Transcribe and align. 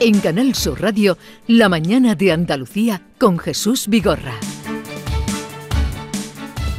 En 0.00 0.20
Canal 0.20 0.54
Sur 0.56 0.82
Radio, 0.82 1.16
La 1.46 1.68
mañana 1.68 2.16
de 2.16 2.32
Andalucía 2.32 3.02
con 3.18 3.38
Jesús 3.38 3.86
Vigorra. 3.86 4.34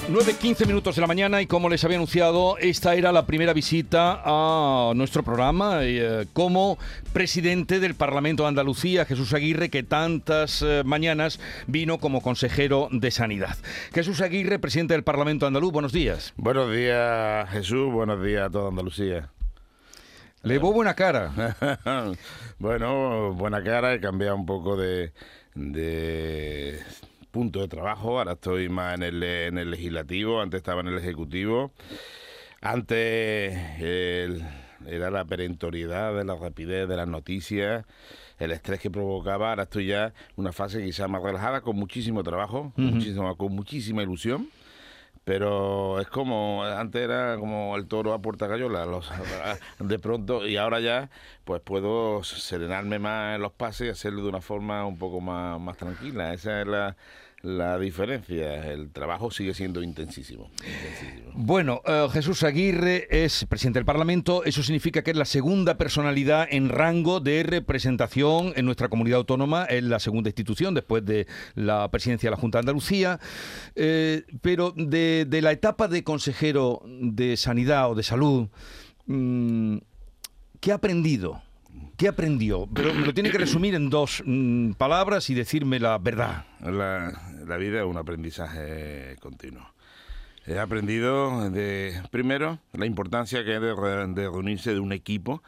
9.15 0.09 0.67
minutos 0.67 0.95
de 0.95 1.01
la 1.01 1.07
mañana 1.07 1.41
y 1.41 1.47
como 1.47 1.69
les 1.69 1.83
había 1.83 1.95
anunciado, 1.95 2.57
esta 2.57 2.93
era 2.93 3.13
la 3.13 3.25
primera 3.25 3.53
visita 3.53 4.21
a 4.23 4.93
nuestro 4.95 5.23
programa 5.23 5.79
eh, 5.81 6.25
como 6.33 6.77
presidente 7.13 7.79
del 7.79 7.95
Parlamento 7.95 8.43
de 8.43 8.49
Andalucía, 8.49 9.05
Jesús 9.05 9.33
Aguirre, 9.33 9.69
que 9.69 9.83
tantas 9.83 10.61
eh, 10.61 10.83
mañanas 10.85 11.39
vino 11.67 11.97
como 11.97 12.21
consejero 12.21 12.89
de 12.91 13.11
Sanidad. 13.11 13.57
Jesús 13.93 14.21
Aguirre, 14.21 14.59
presidente 14.59 14.93
del 14.93 15.03
Parlamento 15.03 15.47
Andaluz, 15.47 15.71
buenos 15.71 15.93
días. 15.93 16.33
Buenos 16.35 16.71
días 16.71 17.49
Jesús, 17.49 17.91
buenos 17.91 18.23
días 18.23 18.47
a 18.47 18.49
toda 18.49 18.69
Andalucía. 18.69 19.29
Le 20.45 20.59
veo 20.59 20.71
buena 20.71 20.93
cara. 20.93 21.31
bueno, 22.59 23.33
buena 23.33 23.63
cara, 23.63 23.95
he 23.95 23.99
cambiado 23.99 24.35
un 24.35 24.45
poco 24.45 24.77
de, 24.77 25.11
punto 27.31 27.61
de 27.61 27.67
trabajo, 27.67 28.19
ahora 28.19 28.33
estoy 28.33 28.69
más 28.69 28.93
en 28.93 29.01
el, 29.01 29.23
en 29.23 29.57
el 29.57 29.71
legislativo, 29.71 30.41
antes 30.41 30.59
estaba 30.59 30.81
en 30.81 30.89
el 30.89 30.99
ejecutivo. 30.99 31.71
Antes 32.61 33.57
era 34.85 35.09
la 35.09 35.25
perentoriedad, 35.25 36.13
de 36.13 36.23
la 36.23 36.35
rapidez 36.35 36.87
de 36.87 36.95
las 36.95 37.07
noticias, 37.07 37.83
el 38.37 38.51
estrés 38.51 38.79
que 38.79 38.91
provocaba, 38.91 39.49
ahora 39.49 39.63
estoy 39.63 39.87
ya 39.87 40.05
en 40.05 40.13
una 40.35 40.51
fase 40.51 40.83
quizá 40.83 41.07
más 41.07 41.23
relajada, 41.23 41.61
con 41.61 41.75
muchísimo 41.75 42.23
trabajo, 42.23 42.71
con 42.75 43.55
muchísima 43.55 44.03
ilusión 44.03 44.47
pero 45.25 45.99
es 45.99 46.07
como 46.07 46.63
antes 46.63 47.01
era 47.01 47.37
como 47.37 47.75
el 47.75 47.87
toro 47.87 48.13
a 48.13 48.21
puerta 48.21 48.47
gallola 48.47 48.85
los, 48.85 49.11
de 49.79 49.99
pronto 49.99 50.47
y 50.47 50.55
ahora 50.57 50.79
ya 50.79 51.09
pues 51.43 51.61
puedo 51.61 52.23
serenarme 52.23 52.99
más 52.99 53.35
en 53.35 53.41
los 53.41 53.51
pases 53.51 53.87
y 53.87 53.89
hacerlo 53.89 54.21
de 54.23 54.29
una 54.29 54.41
forma 54.41 54.85
un 54.85 54.97
poco 54.97 55.21
más, 55.21 55.59
más 55.59 55.77
tranquila. 55.77 56.33
Esa 56.33 56.61
es 56.61 56.67
la, 56.67 56.95
la 57.45 57.77
diferencia. 57.77 58.71
El 58.71 58.89
trabajo 58.91 59.29
sigue 59.29 59.53
siendo 59.53 59.83
intensísimo. 59.83 60.49
Bueno, 61.33 61.81
eh, 61.85 62.07
Jesús 62.11 62.43
Aguirre 62.43 63.07
es 63.09 63.45
presidente 63.45 63.79
del 63.79 63.85
Parlamento. 63.85 64.43
Eso 64.43 64.63
significa 64.63 65.03
que 65.03 65.11
es 65.11 65.17
la 65.17 65.25
segunda 65.25 65.77
personalidad 65.77 66.47
en 66.49 66.69
rango 66.69 67.19
de 67.19 67.43
representación 67.43 68.53
en 68.55 68.65
nuestra 68.65 68.89
comunidad 68.89 69.17
autónoma. 69.17 69.65
Es 69.65 69.83
la 69.83 69.99
segunda 69.99 70.29
institución 70.29 70.73
después 70.73 71.05
de 71.05 71.27
la 71.53 71.89
presidencia 71.91 72.27
de 72.27 72.31
la 72.31 72.41
Junta 72.41 72.57
de 72.57 72.61
Andalucía. 72.61 73.19
Eh, 73.75 74.23
pero 74.41 74.73
de, 74.75 75.27
la 75.41 75.51
etapa 75.51 75.87
de 75.87 76.03
consejero 76.03 76.81
de 76.85 77.37
Sanidad 77.37 77.91
o 77.91 77.95
de 77.95 78.03
Salud, 78.03 78.47
mm, 79.05 79.77
¿qué 80.59 80.71
ha 80.71 80.75
aprendido? 80.75 81.44
¿Qué 81.97 82.07
aprendió? 82.07 82.67
Pero 82.73 82.93
me 82.93 83.05
lo 83.05 83.13
tiene 83.13 83.31
que 83.31 83.37
resumir 83.37 83.75
en 83.75 83.89
dos 83.89 84.21
mm, 84.25 84.71
palabras 84.73 85.29
y 85.29 85.33
decirme 85.33 85.79
la 85.79 85.97
verdad. 85.97 86.45
La, 86.59 87.57
vida 87.57 87.79
es 87.79 87.85
un 87.85 87.97
aprendizaje 87.97 89.15
continuo. 89.19 89.65
He 90.45 90.59
aprendido 90.59 91.49
de, 91.49 92.01
primero, 92.11 92.59
la 92.73 92.85
importancia 92.85 93.43
que 93.43 93.55
es 93.55 93.61
de, 93.61 93.73
reunirse 93.73 94.73
de 94.73 94.79
un 94.79 94.91
equipo 94.91 95.41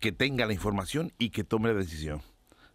que 0.00 0.12
tenga 0.12 0.46
la 0.46 0.52
información 0.52 1.12
y 1.18 1.30
que 1.30 1.44
tome 1.44 1.68
la 1.68 1.78
decisión. 1.78 2.22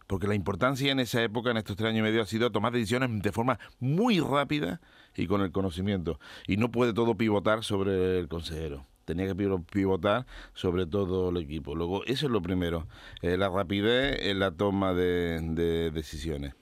Porque 0.06 0.28
la 0.28 0.34
importancia 0.34 0.92
en 0.92 1.00
esa 1.00 1.22
época, 1.22 1.50
en 1.50 1.56
estos 1.56 1.76
tres 1.76 1.90
años 1.90 2.00
y 2.00 2.02
medio, 2.02 2.22
ha 2.22 2.26
sido 2.26 2.52
tomar 2.52 2.72
decisiones 2.72 3.10
de 3.22 3.32
forma 3.32 3.58
muy 3.80 4.20
rápida 4.20 4.80
y 5.16 5.26
con 5.26 5.40
el 5.40 5.50
conocimiento. 5.50 6.20
Y 6.46 6.56
no 6.56 6.70
puede 6.70 6.92
todo 6.92 7.16
pivotar 7.16 7.64
sobre 7.64 8.18
el 8.18 8.28
consejero 8.28 8.86
tenía 9.06 9.26
que 9.26 9.34
pivotar 9.72 10.26
sobre 10.52 10.84
todo 10.86 11.30
el 11.30 11.38
equipo. 11.38 11.74
Luego, 11.74 12.04
eso 12.04 12.26
es 12.26 12.32
lo 12.32 12.42
primero, 12.42 12.86
eh, 13.22 13.38
la 13.38 13.48
rapidez 13.48 14.18
en 14.20 14.40
la 14.40 14.50
toma 14.50 14.92
de, 14.92 15.90
decisiones. 15.94 16.54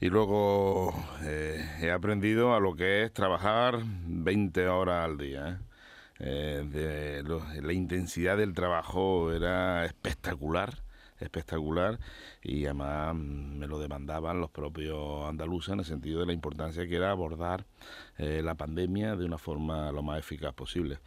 Y 0.00 0.08
luego 0.08 0.92
eh, 1.22 1.64
he 1.80 1.90
aprendido 1.92 2.54
a 2.54 2.60
lo 2.60 2.74
que 2.74 3.04
es 3.04 3.12
trabajar 3.12 3.78
20 3.84 4.66
horas 4.66 5.04
al 5.04 5.18
día. 5.18 5.60
¿eh? 6.18 7.22
la 7.62 7.72
intensidad 7.72 8.36
del 8.36 8.54
trabajo 8.54 9.32
era 9.32 9.84
espectacular 9.84 10.82
espectacular 11.20 11.98
y 12.42 12.64
además 12.66 13.14
me 13.14 13.66
lo 13.66 13.78
demandaban 13.78 14.40
los 14.40 14.50
propios 14.50 15.26
andaluces 15.28 15.72
en 15.72 15.78
el 15.78 15.84
sentido 15.84 16.20
de 16.20 16.26
la 16.26 16.32
importancia 16.32 16.86
que 16.86 16.96
era 16.96 17.10
abordar 17.10 17.64
la 18.18 18.54
pandemia 18.56 19.16
de 19.16 19.24
una 19.24 19.38
forma 19.38 19.90
lo 19.92 20.02
más 20.02 20.18
eficaz 20.18 20.52
posible 20.54 20.98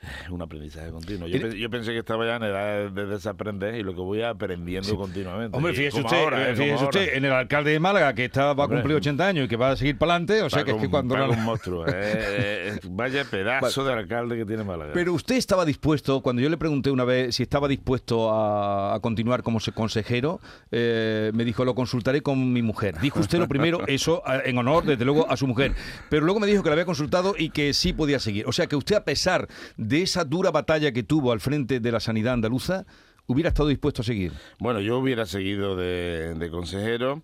un 0.30 0.42
aprendizaje 0.42 0.90
continuo. 0.90 1.28
Yo, 1.28 1.70
pensé 1.70 1.92
que 1.92 1.98
estaba 1.98 2.26
ya 2.26 2.36
en 2.36 2.44
edad 2.44 2.90
de 2.90 3.06
desaprender 3.06 3.74
y 3.74 3.82
lo 3.82 3.94
que 3.94 4.00
voy 4.00 4.22
aprendiendo 4.22 4.96
continuamente. 4.96 5.56
Hombre, 5.56 5.72
fíjese 5.74 6.00
usted, 6.00 6.58
¿eh? 6.58 6.74
usted 6.74 7.14
en 7.14 7.24
el 7.24 7.32
alcalde 7.32 7.72
de 7.72 7.80
Málaga 7.80 8.14
que 8.14 8.26
está, 8.26 8.52
va 8.52 8.64
a 8.64 8.68
cumplir 8.68 8.96
80 8.96 9.26
años 9.26 9.44
y 9.46 9.48
que 9.48 9.56
va 9.56 9.70
a 9.70 9.76
seguir 9.76 9.98
para 9.98 10.12
adelante, 10.12 10.42
o 10.42 10.50
sea 10.50 10.64
que 10.64 10.72
es 10.72 10.76
que 10.76 10.90
cuando... 10.90 11.14
un 11.14 11.44
monstruo, 11.44 11.86
¿eh? 11.86 11.92
Eh, 11.94 12.78
vaya 12.90 13.24
pedazo 13.24 13.84
de 13.84 13.92
alcalde 13.92 14.36
que 14.36 14.44
tiene 14.44 14.64
Málaga. 14.64 14.92
Pero 14.94 15.12
usted 15.12 15.36
estaba 15.36 15.64
dispuesto, 15.64 16.20
cuando 16.22 16.42
yo 16.42 16.48
le 16.48 16.56
pregunté 16.56 16.90
una 16.90 17.04
vez 17.04 17.34
si 17.34 17.42
estaba 17.42 17.68
dispuesto 17.68 18.30
a, 18.32 18.98
continuar 19.00 19.42
como 19.42 19.58
consejero, 19.74 20.40
me 20.70 21.44
dijo, 21.44 21.64
lo 21.64 21.74
consultaré 21.74 22.22
con 22.22 22.52
mi 22.52 22.62
mujer. 22.62 22.98
Dijo 23.00 23.20
usted 23.20 23.38
lo 23.38 23.48
primero, 23.48 23.80
eso 23.86 24.22
en 24.44 24.58
honor, 24.58 24.84
desde 24.84 25.04
luego, 25.04 25.30
a 25.30 25.36
su 25.36 25.46
mujer. 25.46 25.72
Pero 26.08 26.24
luego 26.24 26.40
me 26.40 26.46
dijo 26.46 26.62
que 26.62 26.68
lo 26.68 26.74
había 26.74 26.84
consultado 26.84 27.34
y 27.36 27.50
que 27.50 27.72
sí 27.74 27.92
podía 27.92 28.18
seguir. 28.18 28.46
O 28.46 28.52
sea 28.52 28.66
que 28.66 28.76
usted, 28.76 28.96
a 28.96 29.04
pesar 29.04 29.48
de 29.76 29.93
de 29.94 30.02
esa 30.02 30.24
dura 30.24 30.50
batalla 30.50 30.90
que 30.90 31.04
tuvo 31.04 31.30
al 31.30 31.38
frente 31.38 31.78
de 31.78 31.92
la 31.92 32.00
sanidad 32.00 32.34
andaluza, 32.34 32.84
hubiera 33.28 33.50
estado 33.50 33.68
dispuesto 33.68 34.02
a 34.02 34.04
seguir? 34.04 34.32
Bueno, 34.58 34.80
yo 34.80 34.98
hubiera 34.98 35.24
seguido 35.24 35.76
de, 35.76 36.48
consejero. 36.50 37.22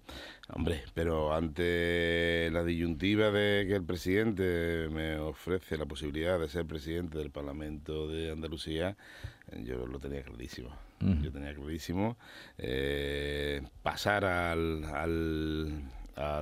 Hombre, 0.53 0.85
pero 0.95 1.35
ante 1.35 2.49
la 2.53 2.63
disyuntiva 2.63 3.33
de 3.33 3.67
que 3.67 3.75
el 3.75 3.83
presidente 3.83 4.89
me 4.89 5.19
ofrece 5.19 5.77
la 5.79 5.87
posibilidad 5.87 6.39
de 6.39 6.49
ser 6.49 6.65
presidente 6.65 7.19
del 7.19 7.31
Parlamento 7.31 8.07
de 8.07 8.31
Andalucía, 8.31 8.97
yo 9.65 9.85
lo 9.87 9.99
tenía 9.99 10.23
clarísimo. 10.23 10.71
Yo 11.01 11.33
tenía 11.33 11.55
clarísimo 11.55 12.19
eh, 12.59 13.63
pasar 13.83 14.25
al 14.27 14.85
al 14.85 15.83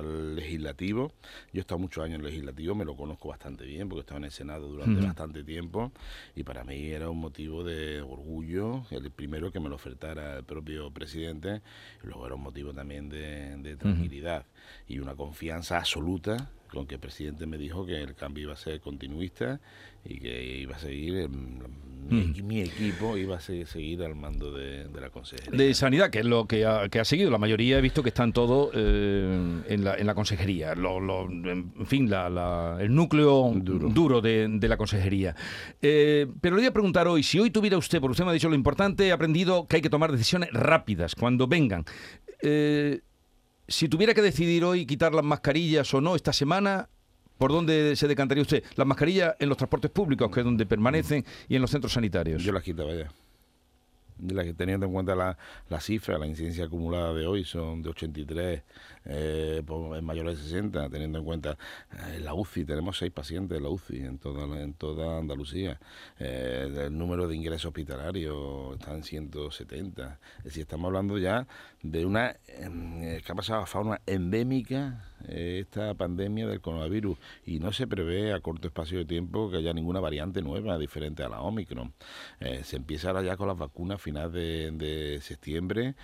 legislativo. 0.01 1.11
Yo 1.53 1.59
he 1.59 1.61
estado 1.61 1.79
muchos 1.79 2.03
años 2.03 2.15
en 2.15 2.25
el 2.25 2.31
legislativo, 2.31 2.75
me 2.75 2.85
lo 2.85 2.95
conozco 2.95 3.29
bastante 3.29 3.65
bien 3.65 3.89
porque 3.89 3.99
he 3.99 4.01
estado 4.01 4.17
en 4.19 4.23
el 4.25 4.31
Senado 4.31 4.67
durante 4.67 5.05
bastante 5.05 5.43
tiempo 5.43 5.91
y 6.35 6.43
para 6.43 6.63
mí 6.63 6.87
era 6.87 7.09
un 7.09 7.19
motivo 7.19 7.63
de 7.63 8.01
orgullo, 8.01 8.83
el 8.91 9.11
primero 9.11 9.51
que 9.51 9.59
me 9.59 9.69
lo 9.69 9.75
ofertara 9.75 10.37
el 10.37 10.43
propio 10.43 10.91
presidente, 10.91 11.61
y 12.03 12.07
luego 12.07 12.25
era 12.25 12.35
un 12.35 12.43
motivo 12.43 12.73
también 12.73 13.09
de, 13.09 13.75
tranquilidad 13.77 14.45
y 14.87 14.99
una 14.99 15.15
confianza 15.15 15.77
absoluta 15.77 16.49
con 16.69 16.87
que 16.87 16.95
el 16.95 17.01
presidente 17.01 17.45
me 17.45 17.57
dijo 17.57 17.85
que 17.85 18.01
el 18.01 18.15
cambio 18.15 18.43
iba 18.45 18.53
a 18.53 18.57
ser 18.57 18.79
continuista 18.79 19.59
y 20.05 20.19
que 20.19 20.59
iba 20.61 20.75
a 20.75 20.79
seguir, 20.79 21.29
mi, 21.29 22.23
mm. 22.23 22.51
equipo 22.51 23.17
iba 23.17 23.37
a 23.37 23.39
seguir, 23.39 24.01
al 24.01 24.15
mando 24.15 24.51
de, 24.51 24.87
la 24.99 25.09
consejería. 25.09 25.57
De 25.57 25.73
Sanidad, 25.73 26.09
que 26.09 26.19
es 26.19 26.25
lo 26.25 26.47
que 26.47 26.65
ha, 26.65 26.87
que 26.89 26.99
ha 26.99 27.05
seguido. 27.05 27.29
La 27.29 27.37
mayoría 27.37 27.77
he 27.77 27.81
visto 27.81 28.01
que 28.01 28.09
están 28.09 28.33
todos 28.33 28.71
eh, 28.73 29.61
en, 29.67 29.83
la, 29.83 29.95
en 29.95 30.07
la 30.07 30.15
consejería. 30.15 30.73
en 30.73 31.85
fin, 31.85 32.09
el 32.11 32.95
núcleo 32.95 33.51
duro, 33.55 34.21
de, 34.21 34.59
la 34.61 34.77
consejería. 34.77 35.35
Eh, 35.81 36.27
pero 36.41 36.55
le 36.55 36.61
voy 36.61 36.67
a 36.67 36.73
preguntar 36.73 37.07
hoy, 37.07 37.23
si 37.23 37.39
hoy 37.39 37.51
tuviera 37.51 37.77
usted, 37.77 37.99
porque 37.99 38.11
usted 38.11 38.23
me 38.23 38.31
ha 38.31 38.33
dicho 38.33 38.49
lo 38.49 38.55
importante, 38.55 39.07
he 39.07 39.11
aprendido 39.11 39.67
que 39.67 39.77
hay 39.77 39.81
que 39.81 39.89
tomar 39.89 40.11
decisiones 40.11 40.49
rápidas 40.53 41.15
cuando 41.15 41.47
vengan. 41.47 41.85
Eh, 42.41 43.01
si 43.69 43.87
tuviera 43.87 44.13
que 44.13 44.21
decidir 44.21 44.63
hoy 44.63 44.85
quitar 44.85 45.13
las 45.13 45.23
mascarillas 45.23 45.93
o 45.93 46.01
no 46.01 46.15
esta 46.15 46.33
semana, 46.33 46.89
¿por 47.37 47.51
dónde 47.51 47.95
se 47.95 48.07
decantaría 48.07 48.41
usted? 48.41 48.63
Las 48.75 48.85
mascarillas 48.85 49.35
en 49.39 49.49
los 49.49 49.57
transportes 49.57 49.91
públicos, 49.91 50.29
que 50.31 50.41
es 50.41 50.43
donde 50.45 50.65
permanecen, 50.65 51.23
y 51.47 51.55
en 51.55 51.61
los 51.61 51.71
centros 51.71 51.93
sanitarios. 51.93 52.43
Yo 52.43 52.51
las 52.51 52.63
quitaba 52.63 52.93
ya 52.93 53.09
teniendo 54.57 54.85
en 54.85 54.93
cuenta 54.93 55.15
la, 55.15 55.37
cifra, 55.79 56.17
la 56.17 56.27
incidencia 56.27 56.65
acumulada 56.65 57.13
de 57.13 57.25
hoy 57.25 57.43
son 57.45 57.81
de 57.81 57.89
83 57.89 58.63
eh, 59.09 59.63
en 59.67 60.05
mayores 60.05 60.37
de 60.37 60.43
60, 60.43 60.89
teniendo 60.89 61.17
en 61.17 61.25
cuenta 61.25 61.57
eh, 61.91 62.19
la 62.19 62.35
UCI, 62.35 62.63
tenemos 62.65 62.97
seis 62.97 63.11
pacientes 63.11 63.57
en 63.57 63.63
la 63.63 63.69
UCI 63.69 63.97
en 63.97 64.19
toda, 64.19 64.61
en 64.61 64.73
toda 64.73 65.17
Andalucía, 65.17 65.79
eh, 66.19 66.85
el 66.85 66.97
número 66.97 67.27
de 67.27 67.35
ingresos 67.35 67.65
hospitalarios 67.65 68.77
está 68.77 68.93
en 68.93 69.03
170, 69.03 70.19
es 70.37 70.43
decir, 70.43 70.61
estamos 70.61 70.87
hablando 70.87 71.17
ya 71.17 71.47
de 71.81 72.05
una 72.05 72.35
em, 72.47 73.03
eh, 73.03 73.21
que 73.25 73.31
ha 73.31 73.35
pasado 73.35 73.61
a 73.61 73.65
forma 73.65 73.99
endémica 74.05 75.05
esta 75.27 75.93
pandemia 75.95 76.47
del 76.47 76.61
coronavirus. 76.61 77.17
Y 77.45 77.59
no 77.59 77.73
se 77.73 77.87
prevé 77.87 78.31
a 78.31 78.39
corto 78.39 78.69
espacio 78.69 78.99
de 78.99 79.05
tiempo 79.05 79.51
que 79.51 79.57
haya 79.57 79.73
ninguna 79.73 79.99
variante 79.99 80.41
nueva 80.41 80.77
diferente 80.77 81.23
a 81.23 81.29
la 81.29 81.41
Omicron. 81.41 81.93
se 82.63 82.77
empieza 82.77 83.09
ahora 83.09 83.21
ya 83.21 83.35
con 83.35 83.49
las 83.49 83.57
vacunas 83.57 84.01
final 84.01 84.31
de, 84.31 85.19
septiembre, 85.21 85.95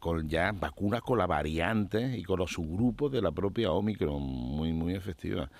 con 0.00 0.30
ya 0.30 0.52
vacunas 0.52 1.02
con 1.02 1.18
la 1.18 1.26
variante 1.26 1.95
y 2.00 2.22
con 2.22 2.38
los 2.38 2.52
subgrupos 2.52 3.12
de 3.12 3.22
la 3.22 3.32
propia 3.32 3.72
Omicron, 3.72 4.22
muy, 4.22 4.72
muy 4.72 4.94
efectiva. 4.94 5.50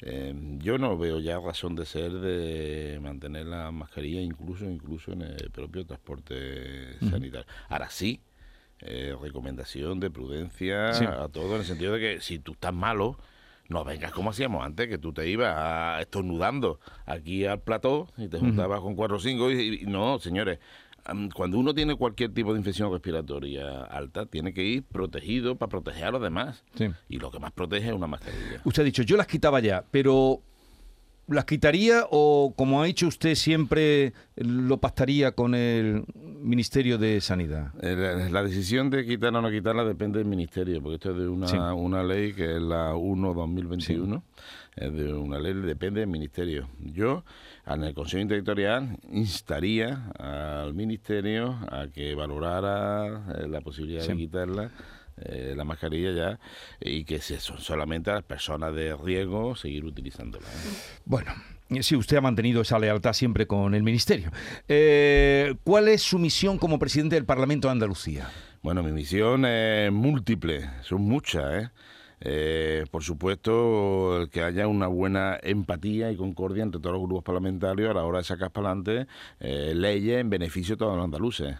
Eh, 0.00 0.34
yo 0.58 0.78
no 0.78 0.96
veo 0.96 1.20
ya 1.20 1.38
razón 1.38 1.74
de 1.76 1.86
ser 1.86 2.12
de 2.12 2.98
mantener 3.00 3.46
la 3.46 3.70
mascarilla 3.70 4.20
incluso, 4.20 4.64
incluso 4.64 5.12
en 5.12 5.22
el 5.22 5.50
propio 5.50 5.84
transporte 5.84 6.98
sanitario. 7.00 7.46
Ahora 7.68 7.90
sí, 7.90 8.20
eh, 8.80 9.14
recomendación 9.20 10.00
de 10.00 10.10
prudencia 10.10 10.90
a 11.22 11.28
todo, 11.28 11.54
en 11.54 11.60
el 11.60 11.66
sentido 11.66 11.94
de 11.94 12.00
que 12.00 12.20
si 12.20 12.38
tú 12.38 12.52
estás 12.52 12.72
malo, 12.72 13.18
no 13.68 13.84
vengas 13.84 14.12
como 14.12 14.30
hacíamos 14.30 14.64
antes, 14.64 14.88
que 14.88 14.98
tú 14.98 15.12
te 15.12 15.28
ibas 15.28 16.00
estornudando 16.00 16.80
aquí 17.06 17.44
al 17.44 17.60
plató 17.60 18.08
y 18.16 18.26
te 18.26 18.38
juntabas 18.38 18.80
con 18.80 18.96
cuatro 18.96 19.16
o 19.16 19.20
cinco. 19.20 19.50
Y, 19.50 19.84
no, 19.86 20.18
señores, 20.18 20.58
cuando 21.34 21.58
uno 21.58 21.74
tiene 21.74 21.94
cualquier 21.94 22.32
tipo 22.32 22.52
de 22.52 22.58
infección 22.58 22.92
respiratoria 22.92 23.82
alta, 23.84 24.26
tiene 24.26 24.52
que 24.52 24.64
ir 24.64 24.82
protegido 24.84 25.56
para 25.56 25.68
proteger 25.68 26.04
a 26.04 26.10
los 26.12 26.22
demás. 26.22 26.64
Y 27.08 27.18
lo 27.18 27.30
que 27.30 27.38
más 27.38 27.52
protege 27.52 27.88
es 27.88 27.94
una 27.94 28.06
mascarilla. 28.06 28.60
Usted 28.64 28.82
ha 28.82 28.84
dicho, 28.84 29.02
yo 29.02 29.16
las 29.16 29.26
quitaba 29.26 29.60
ya, 29.60 29.84
pero 29.90 30.42
¿Las 31.30 31.44
quitaría 31.44 32.06
o, 32.10 32.54
como 32.56 32.82
ha 32.82 32.86
dicho 32.86 33.06
usted, 33.06 33.36
siempre 33.36 34.12
lo 34.34 34.78
pactaría 34.78 35.30
con 35.30 35.54
el 35.54 36.02
Ministerio 36.16 36.98
de 36.98 37.20
Sanidad? 37.20 37.70
Eh, 37.82 38.28
la, 38.32 38.42
decisión 38.42 38.90
de 38.90 39.06
quitarla 39.06 39.38
o 39.38 39.42
no 39.42 39.48
quitarla 39.48 39.84
depende 39.84 40.18
del 40.18 40.26
Ministerio, 40.26 40.82
porque 40.82 40.96
esto 40.96 41.12
es 41.12 41.18
de 41.18 41.28
una, 41.28 41.72
una 41.74 42.02
ley 42.02 42.32
que 42.32 42.56
es 42.56 42.60
la 42.60 42.94
1-2021, 42.94 44.16
es 44.16 44.22
de 44.76 45.12
una 45.12 45.38
ley, 45.38 45.54
depende 45.54 46.00
del 46.00 46.08
Ministerio. 46.08 46.68
Yo, 46.78 47.24
en 47.66 47.84
el 47.84 47.94
Consejo 47.94 48.22
Interterritorial, 48.22 48.98
instaría 49.10 50.10
al 50.18 50.74
Ministerio 50.74 51.58
a 51.70 51.88
que 51.92 52.14
valorara 52.14 53.24
eh, 53.36 53.48
la 53.48 53.60
posibilidad 53.60 54.06
de 54.06 54.16
quitarla 54.16 54.70
eh, 55.22 55.52
la 55.54 55.64
mascarilla 55.64 56.12
ya 56.12 56.40
y 56.80 57.04
que 57.04 57.20
son 57.20 57.58
solamente 57.58 58.10
a 58.10 58.14
las 58.14 58.22
personas 58.22 58.74
de 58.74 58.96
riesgo 58.96 59.54
seguir 59.54 59.84
utilizándola. 59.84 60.46
¿eh? 60.46 60.98
Bueno. 61.04 61.32
Sí, 61.82 61.94
usted 61.94 62.16
ha 62.16 62.20
mantenido 62.20 62.62
esa 62.62 62.80
lealtad 62.80 63.12
siempre 63.12 63.46
con 63.46 63.76
el 63.76 63.84
Ministerio. 63.84 64.32
Eh, 64.66 65.54
¿Cuál 65.62 65.86
es 65.86 66.02
su 66.02 66.18
misión 66.18 66.58
como 66.58 66.80
presidente 66.80 67.14
del 67.14 67.24
Parlamento 67.24 67.68
de 67.68 67.72
Andalucía? 67.72 68.28
Bueno, 68.60 68.82
mi 68.82 68.90
misión 68.90 69.44
es 69.44 69.92
múltiple, 69.92 70.68
son 70.82 71.02
muchas. 71.02 71.70
Por 72.90 73.02
supuesto, 73.02 74.28
que 74.30 74.42
haya 74.42 74.66
una 74.68 74.86
buena 74.86 75.38
empatía 75.42 76.12
y 76.12 76.16
concordia 76.16 76.62
entre 76.62 76.80
todos 76.80 76.94
los 76.94 77.02
grupos 77.02 77.24
parlamentarios 77.24 77.90
a 77.90 77.94
la 77.94 78.04
hora 78.04 78.18
de 78.18 78.24
sacar 78.24 78.50
para 78.50 78.72
adelante 78.72 79.06
leyes 79.40 80.20
en 80.20 80.30
beneficio 80.30 80.74
de 80.74 80.78
todos 80.78 80.96
los 80.96 81.04
andaluces. 81.04 81.56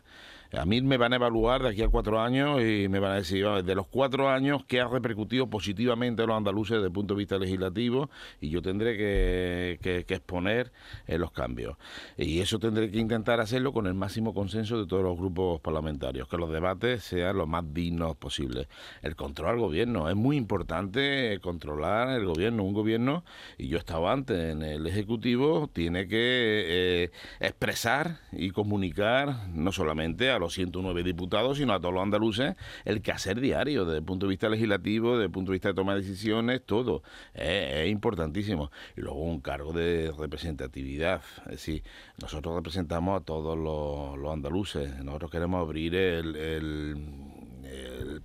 A 0.52 0.64
mí 0.64 0.82
me 0.82 0.96
van 0.96 1.12
a 1.12 1.16
evaluar 1.16 1.62
de 1.62 1.68
aquí 1.68 1.82
a 1.82 1.88
cuatro 1.88 2.20
años 2.20 2.60
y 2.60 2.88
me 2.88 2.98
van 2.98 3.12
a 3.12 3.14
decir, 3.16 3.46
de 3.46 3.74
los 3.76 3.86
cuatro 3.86 4.28
años, 4.28 4.64
¿qué 4.66 4.80
ha 4.80 4.88
repercutido 4.88 5.48
positivamente 5.48 6.22
a 6.22 6.26
los 6.26 6.36
andaluces 6.36 6.78
desde 6.78 6.86
el 6.86 6.92
punto 6.92 7.14
de 7.14 7.18
vista 7.18 7.38
legislativo? 7.38 8.10
Y 8.40 8.50
yo 8.50 8.60
tendré 8.60 8.96
que, 8.96 10.04
exponer 10.08 10.72
eh, 11.06 11.18
los 11.18 11.30
cambios. 11.30 11.76
Y 12.16 12.40
eso 12.40 12.58
tendré 12.58 12.90
que 12.90 12.98
intentar 12.98 13.40
hacerlo 13.40 13.72
con 13.72 13.86
el 13.86 13.94
máximo 13.94 14.34
consenso 14.34 14.76
de 14.76 14.88
todos 14.88 15.04
los 15.04 15.16
grupos 15.16 15.60
parlamentarios, 15.60 16.26
que 16.26 16.36
los 16.36 16.50
debates 16.50 17.04
sean 17.04 17.38
lo 17.38 17.46
más 17.46 17.72
dignos 17.72 18.16
posible. 18.16 18.66
El 19.02 19.14
control 19.14 19.50
al 19.50 19.58
gobierno, 19.60 20.08
es 20.08 20.16
muy 20.16 20.36
importante 20.36 21.38
controlar 21.40 22.08
el 22.08 22.26
gobierno. 22.26 22.64
Un 22.64 22.74
gobierno, 22.74 23.24
y 23.56 23.68
yo 23.68 23.78
estaba 23.78 24.12
antes 24.12 24.52
en 24.52 24.62
el 24.62 24.84
Ejecutivo, 24.88 25.70
tiene 25.72 26.08
que 26.08 26.18
eh, 26.18 27.10
expresar 27.38 28.18
y 28.32 28.50
comunicar 28.50 29.48
no 29.54 29.70
solamente 29.70 30.28
a 30.30 30.39
los 30.40 30.54
109 30.54 31.02
diputados, 31.02 31.58
sino 31.58 31.72
a 31.72 31.80
todos 31.80 31.94
los 31.94 32.02
andaluces, 32.02 32.56
el 32.84 33.02
quehacer 33.02 33.40
diario, 33.40 33.84
desde 33.84 33.98
el 33.98 34.04
punto 34.04 34.26
de 34.26 34.30
vista 34.30 34.48
legislativo, 34.48 35.12
desde 35.12 35.26
el 35.26 35.30
punto 35.30 35.52
de 35.52 35.56
vista 35.56 35.68
de 35.68 35.74
toma 35.74 35.94
de 35.94 36.00
decisiones, 36.00 36.64
todo. 36.64 37.02
Es, 37.34 37.88
importantísimo. 37.88 38.70
Y 38.96 39.02
luego 39.02 39.20
un 39.20 39.40
cargo 39.40 39.72
de 39.72 40.12
representatividad. 40.16 41.22
Es 41.46 41.52
decir, 41.52 41.82
nosotros 42.20 42.54
representamos 42.54 43.20
a 43.20 43.24
todos 43.24 43.58
los, 43.58 44.32
andaluces. 44.32 45.02
Nosotros 45.04 45.30
queremos 45.30 45.60
abrir 45.60 45.94
el, 45.94 46.36
el 46.36 46.96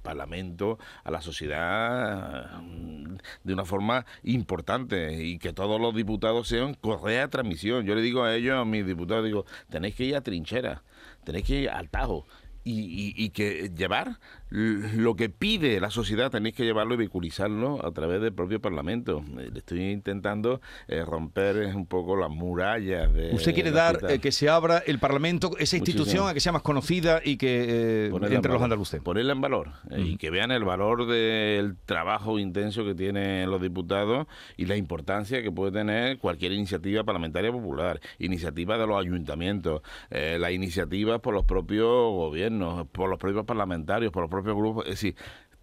Parlamento, 0.05 0.79
a 1.03 1.11
la 1.11 1.21
sociedad 1.21 2.61
mm, 2.61 3.17
de 3.43 3.53
una 3.53 3.65
forma 3.65 4.05
importante 4.23 5.21
y 5.21 5.37
que 5.37 5.51
todos 5.51 5.81
los 5.81 5.93
diputados 5.93 6.47
sean 6.47 6.75
correa 6.75 7.27
transmisión. 7.27 7.85
Yo 7.85 7.93
le 7.95 8.01
digo 8.01 8.23
a 8.23 8.33
ellos, 8.33 8.55
a 8.57 8.63
mis 8.63 8.85
diputados, 8.87 9.25
digo, 9.25 9.45
tenéis 9.69 9.95
que 9.95 10.05
ir 10.05 10.15
a 10.15 10.21
trinchera 10.21 10.83
tenéis 11.25 11.45
que 11.45 11.61
ir 11.61 11.69
al 11.69 11.89
Tajo 11.89 12.25
y, 12.67 13.29
que 13.29 13.69
llevar 13.75 14.19
lo 14.55 15.15
que 15.15 15.29
pide 15.29 15.81
la 15.81 15.89
sociedad, 15.89 16.31
tenéis 16.31 16.55
que 16.55 16.63
llevarlo 16.63 16.93
y 16.93 16.97
vehiculizarlo 16.97 17.85
a 17.85 17.91
través 17.91 18.21
del 18.21 18.33
propio 18.33 18.61
Parlamento. 18.61 19.21
Eh, 19.37 19.51
estoy 19.53 19.91
intentando 19.91 20.61
eh, 20.87 21.03
romper 21.03 21.75
un 21.75 21.85
poco 21.85 22.15
las 22.15 22.29
murallas. 22.29 23.13
De 23.13 23.33
¿Usted 23.33 23.53
quiere 23.53 23.71
dar 23.71 23.99
eh, 24.09 24.19
que 24.19 24.31
se 24.31 24.47
abra 24.47 24.77
el 24.77 24.99
Parlamento, 24.99 25.51
esa 25.59 25.75
institución, 25.75 26.29
a 26.29 26.33
que 26.33 26.39
sea 26.39 26.53
más 26.53 26.61
conocida 26.61 27.19
y 27.23 27.35
que 27.35 28.05
entre 28.07 28.53
los 28.53 28.61
andaluces? 28.61 29.01
Ponerla 29.01 29.33
en 29.33 29.41
valor 29.41 29.71
y 29.97 30.15
que 30.15 30.29
vean 30.29 30.51
el 30.51 30.63
valor 30.63 31.05
del 31.05 31.75
trabajo 31.85 32.39
intenso 32.39 32.85
que 32.85 32.95
tienen 32.95 33.51
los 33.51 33.61
diputados 33.61 34.27
y 34.55 34.67
la 34.67 34.77
importancia 34.77 35.41
que 35.41 35.51
puede 35.51 35.73
tener 35.73 36.17
cualquier 36.17 36.53
iniciativa 36.53 37.03
parlamentaria 37.03 37.51
popular, 37.51 37.99
iniciativa 38.19 38.77
de 38.77 38.87
los 38.87 38.99
ayuntamientos, 38.99 39.81
la 40.09 40.51
iniciativa 40.51 41.19
por 41.19 41.33
los 41.33 41.43
propios 41.43 41.85
gobiernos 41.85 42.87
por 42.91 43.09
los 43.09 43.19
propios 43.19 43.45
parlamentarios, 43.45 44.11
por 44.11 44.23
los 44.23 44.29
propios 44.29 44.44
grupos. 44.53 44.86
Es 44.86 44.92
decir, 44.92 45.15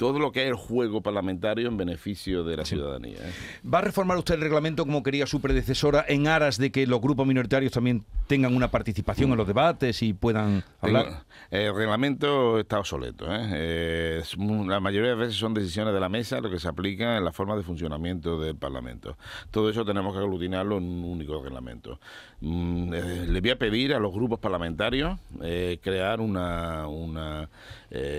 todo 0.03 0.19
lo 0.19 0.33
que 0.33 0.43
es 0.43 0.49
el 0.49 0.55
juego 0.55 1.01
parlamentario 1.01 1.69
en 1.69 1.77
beneficio 1.77 2.43
de 2.43 2.57
la 2.57 2.65
ciudadanía. 2.65 3.19
¿eh? 3.19 3.33
¿Va 3.73 3.79
a 3.79 3.83
reformar 3.83 4.19
usted 4.19 4.35
el 4.35 4.41
reglamento 4.41 4.85
como 4.85 5.01
quería 5.05 5.29
su 5.29 5.41
predecesora 5.41 6.05
en 6.09 6.27
aras 6.27 6.59
de 6.59 6.73
que 6.73 6.89
los 6.89 7.01
grupos 7.01 7.25
minoritarios 7.25 7.71
también 7.71 8.05
tengan 8.27 8.57
una 8.57 8.69
participación 8.69 9.31
en 9.31 9.37
los 9.37 9.47
debates 9.47 10.03
y 10.03 10.13
puedan 10.13 10.65
hablar? 10.81 11.25
el 11.51 11.73
reglamento 11.73 12.59
está 12.59 12.81
obsoleto. 12.81 13.33
¿eh? 13.33 13.49
Eh, 13.53 14.23
la 14.67 14.81
mayoría 14.81 15.11
de 15.11 15.15
veces 15.15 15.37
son 15.37 15.55
decisiones 15.55 15.95
de 15.95 16.01
la 16.01 16.09
mesa 16.09 16.41
lo 16.41 16.51
que 16.51 16.59
se 16.59 16.67
aplica 16.67 17.17
en 17.17 17.25
la 17.25 17.31
forma 17.31 17.55
de 17.55 17.63
funcionamiento 17.63 18.41
del 18.41 18.57
Parlamento. 18.57 19.17
Todo 19.53 19.71
eso 19.71 19.85
tenemos 19.85 20.15
que 20.15 20.19
aglutinarlo 20.19 20.79
en 20.79 20.85
un 20.85 21.05
único 21.05 21.41
reglamento. 21.41 22.01
Mm, 22.41 22.91
le 22.91 23.41
voy 23.41 23.51
a 23.51 23.57
pedir 23.57 23.95
a 23.95 24.01
los 24.01 24.13
grupos 24.13 24.41
parlamentarios 24.41 25.17
crear 25.81 26.21
una, 26.21 26.89
una 26.89 27.49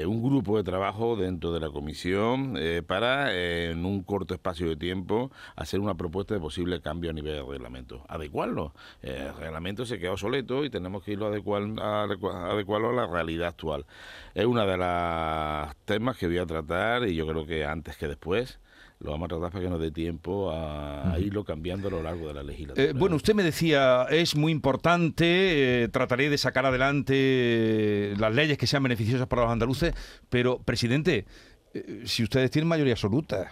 un 0.05 0.21
grupo 0.21 0.57
de 0.57 0.63
trabajo 0.63 1.15
dentro 1.15 1.51
de 1.51 1.59
la 1.59 1.69
comisión 1.69 2.55
eh, 2.57 2.83
para, 2.85 3.33
eh, 3.33 3.71
en 3.71 3.85
un 3.85 4.03
corto 4.03 4.33
espacio 4.33 4.67
de 4.69 4.75
tiempo, 4.75 5.31
hacer 5.55 5.79
una 5.79 5.95
propuesta 5.95 6.33
de 6.33 6.39
posible 6.39 6.81
cambio 6.81 7.09
a 7.09 7.13
nivel 7.13 7.35
de 7.35 7.43
reglamento. 7.43 8.05
Adecuarlo. 8.07 8.73
Eh, 9.01 9.27
el 9.29 9.35
reglamento 9.35 9.85
se 9.85 9.99
queda 9.99 10.11
obsoleto 10.11 10.63
y 10.63 10.69
tenemos 10.69 11.03
que 11.03 11.13
irlo 11.13 11.27
adecuando 11.27 11.81
adecuarlo 11.83 12.89
a 12.89 12.93
la 12.93 13.07
realidad 13.07 13.49
actual. 13.49 13.85
Es 14.33 14.45
una 14.45 14.65
de 14.65 14.77
las 14.77 15.75
temas 15.85 16.17
que 16.17 16.27
voy 16.27 16.37
a 16.37 16.45
tratar 16.45 17.07
y 17.07 17.15
yo 17.15 17.27
creo 17.27 17.45
que 17.45 17.65
antes 17.65 17.97
que 17.97 18.07
después 18.07 18.59
lo 19.03 19.11
vamos 19.11 19.25
a 19.25 19.29
tratar 19.29 19.51
para 19.51 19.63
que 19.63 19.69
nos 19.69 19.79
dé 19.79 19.91
tiempo 19.91 20.51
a, 20.51 21.17
irlo 21.19 21.43
cambiando 21.43 21.89
a 21.89 21.91
lo 21.91 22.01
largo 22.03 22.27
de 22.27 22.33
la 22.33 22.43
legislatura. 22.43 22.93
bueno, 22.95 23.15
usted 23.17 23.35
me 23.35 23.43
decía, 23.43 24.03
es 24.09 24.35
muy 24.35 24.51
importante, 24.51 25.89
trataré 25.91 26.29
de 26.29 26.37
sacar 26.37 26.65
adelante 26.65 28.13
las 28.17 28.33
leyes 28.33 28.57
que 28.57 28.67
sean 28.67 28.83
beneficiosas 28.83 29.27
para 29.27 29.43
los 29.43 29.51
andaluces, 29.51 29.93
pero, 30.29 30.59
presidente, 30.59 31.25
eh, 31.73 32.03
si 32.05 32.23
ustedes 32.23 32.51
tienen 32.51 32.67
mayoría 32.67 32.93
absoluta, 32.93 33.49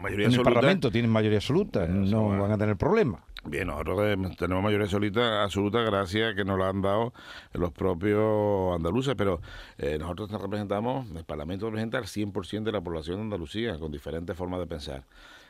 mayoría 0.00 0.26
en 0.26 0.32
el 0.32 0.42
Parlamento 0.42 0.90
tienen 0.90 1.10
mayoría 1.10 1.38
absoluta, 1.38 1.86
no 1.86 2.28
van 2.28 2.52
a 2.52 2.58
tener 2.58 2.76
problemas. 2.76 3.22
Bien, 3.44 3.68
nosotros 3.68 4.36
tenemos 4.36 4.62
mayoría 4.62 4.84
absoluta, 4.84 5.42
absoluta 5.42 5.80
gracias 5.80 6.34
que 6.34 6.44
nos 6.44 6.58
la 6.58 6.68
han 6.68 6.82
dado 6.82 7.14
los 7.54 7.72
propios 7.72 8.74
andaluces, 8.74 9.14
pero 9.16 9.40
eh, 9.78 9.96
nosotros 9.98 10.30
representamos, 10.30 11.10
el 11.16 11.24
Parlamento 11.24 11.66
representa 11.66 11.98
al 11.98 12.04
100% 12.04 12.64
de 12.64 12.72
la 12.72 12.82
población 12.82 13.16
de 13.16 13.22
Andalucía, 13.22 13.78
con 13.78 13.90
diferentes 13.90 14.36
formas 14.36 14.60
de 14.60 14.66
pensar. 14.66 15.04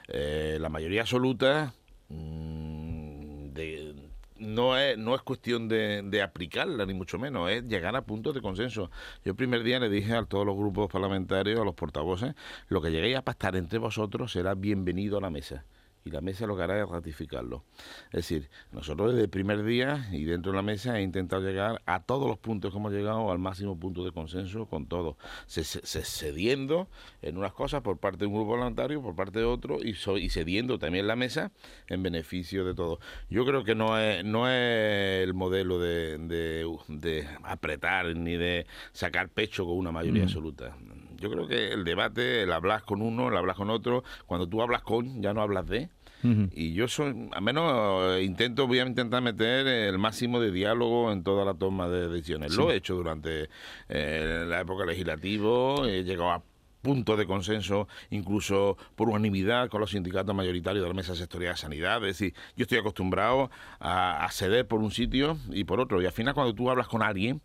Eh, 0.06 0.58
la 0.60 0.68
mayoría 0.68 1.00
absoluta 1.00 1.72
mm, 2.08 3.48
de, 3.52 4.09
no 4.40 4.76
es, 4.76 4.98
no 4.98 5.14
es 5.14 5.22
cuestión 5.22 5.68
de, 5.68 6.02
de, 6.02 6.22
aplicarla, 6.22 6.86
ni 6.86 6.94
mucho 6.94 7.18
menos, 7.18 7.50
es 7.50 7.64
llegar 7.64 7.94
a 7.94 8.02
puntos 8.02 8.34
de 8.34 8.40
consenso. 8.42 8.90
Yo 9.24 9.32
el 9.32 9.36
primer 9.36 9.62
día 9.62 9.78
le 9.78 9.88
dije 9.88 10.14
a 10.14 10.24
todos 10.24 10.46
los 10.46 10.56
grupos 10.56 10.90
parlamentarios, 10.90 11.60
a 11.60 11.64
los 11.64 11.74
portavoces, 11.74 12.34
lo 12.68 12.80
que 12.80 12.90
lleguéis 12.90 13.16
a 13.16 13.22
pactar 13.22 13.56
entre 13.56 13.78
vosotros 13.78 14.32
será 14.32 14.54
bienvenido 14.54 15.18
a 15.18 15.20
la 15.20 15.30
mesa 15.30 15.64
y 16.04 16.10
la 16.10 16.20
mesa 16.20 16.46
lo 16.46 16.56
que 16.56 16.62
hará 16.62 16.80
es 16.80 16.88
ratificarlo. 16.88 17.64
Es 18.06 18.28
decir, 18.28 18.48
nosotros 18.72 19.12
desde 19.12 19.24
el 19.24 19.30
primer 19.30 19.62
día 19.64 20.08
y 20.12 20.24
dentro 20.24 20.52
de 20.52 20.56
la 20.56 20.62
mesa 20.62 20.98
he 20.98 21.02
intentado 21.02 21.42
llegar 21.42 21.82
a 21.86 22.02
todos 22.02 22.28
los 22.28 22.38
puntos 22.38 22.72
que 22.72 22.78
hemos 22.78 22.92
llegado 22.92 23.30
al 23.30 23.38
máximo 23.38 23.78
punto 23.78 24.04
de 24.04 24.12
consenso 24.12 24.66
con 24.66 24.86
todos, 24.86 25.16
se, 25.46 25.64
cediendo 25.64 26.88
en 27.22 27.36
unas 27.36 27.52
cosas 27.52 27.82
por 27.82 27.98
parte 27.98 28.20
de 28.20 28.26
un 28.26 28.34
grupo 28.34 28.52
parlamentario, 28.52 29.02
por 29.02 29.14
parte 29.14 29.40
de 29.40 29.44
otro 29.44 29.78
y, 29.82 29.90
y 29.90 30.28
cediendo 30.30 30.78
también 30.78 31.06
la 31.06 31.16
mesa 31.16 31.52
en 31.88 32.02
beneficio 32.02 32.64
de 32.64 32.74
todos. 32.74 32.98
Yo 33.28 33.44
creo 33.44 33.64
que 33.64 33.74
no 33.74 33.98
es, 33.98 34.24
no 34.24 34.48
es 34.48 35.22
el 35.22 35.34
modelo 35.34 35.78
de, 35.78 36.18
de, 36.18 37.28
apretar 37.42 38.16
ni 38.16 38.36
de 38.36 38.66
sacar 38.92 39.28
pecho 39.28 39.64
con 39.64 39.76
una 39.76 39.92
mayoría 39.92 40.22
mm. 40.22 40.26
absoluta. 40.26 40.76
Yo 41.20 41.30
creo 41.30 41.46
que 41.46 41.72
el 41.72 41.84
debate, 41.84 42.42
el 42.42 42.52
hablar 42.52 42.82
con 42.84 43.02
uno, 43.02 43.28
el 43.28 43.36
hablar 43.36 43.54
con 43.54 43.68
otro, 43.68 44.02
cuando 44.26 44.48
tú 44.48 44.62
hablas 44.62 44.82
con, 44.82 45.22
ya 45.22 45.34
no 45.34 45.42
hablas 45.42 45.68
de, 45.68 45.90
Y 46.22 46.72
yo 46.72 46.88
soy, 46.88 47.28
al 47.30 47.42
menos 47.42 48.20
intento, 48.20 48.66
voy 48.66 48.78
a 48.78 48.86
intentar 48.86 49.22
meter 49.22 49.66
el 49.66 49.98
máximo 49.98 50.40
de 50.40 50.50
diálogo 50.50 51.12
en 51.12 51.22
toda 51.22 51.44
la 51.44 51.54
toma 51.54 51.88
de 51.88 52.08
decisiones. 52.08 52.56
Lo 52.56 52.70
he 52.70 52.76
hecho 52.76 52.94
durante 52.94 53.50
eh, 53.88 54.44
la 54.48 54.60
época 54.60 54.86
legislativa, 54.86 55.86
he 55.86 56.04
llegado 56.04 56.30
a 56.32 56.42
puntos 56.82 57.18
de 57.18 57.26
consenso, 57.26 57.88
incluso 58.10 58.76
por 58.96 59.08
unanimidad 59.08 59.68
con 59.68 59.80
los 59.80 59.90
sindicatos 59.90 60.34
mayoritarios 60.34 60.82
de 60.82 60.88
la 60.88 60.94
mesa 60.94 61.14
sectorial 61.14 61.54
de 61.54 61.58
sanidad. 61.58 61.96
Es 61.98 62.18
decir, 62.18 62.34
yo 62.56 62.62
estoy 62.62 62.78
acostumbrado 62.78 63.50
a, 63.78 64.26
ceder 64.32 64.66
por 64.66 64.80
un 64.80 64.90
sitio 64.90 65.36
y 65.50 65.64
por 65.64 65.80
otro. 65.80 66.00
Y 66.00 66.06
al 66.06 66.12
final, 66.12 66.34
cuando 66.34 66.54
tú 66.54 66.70
hablas 66.70 66.88
con 66.88 67.02
alguien 67.02 67.40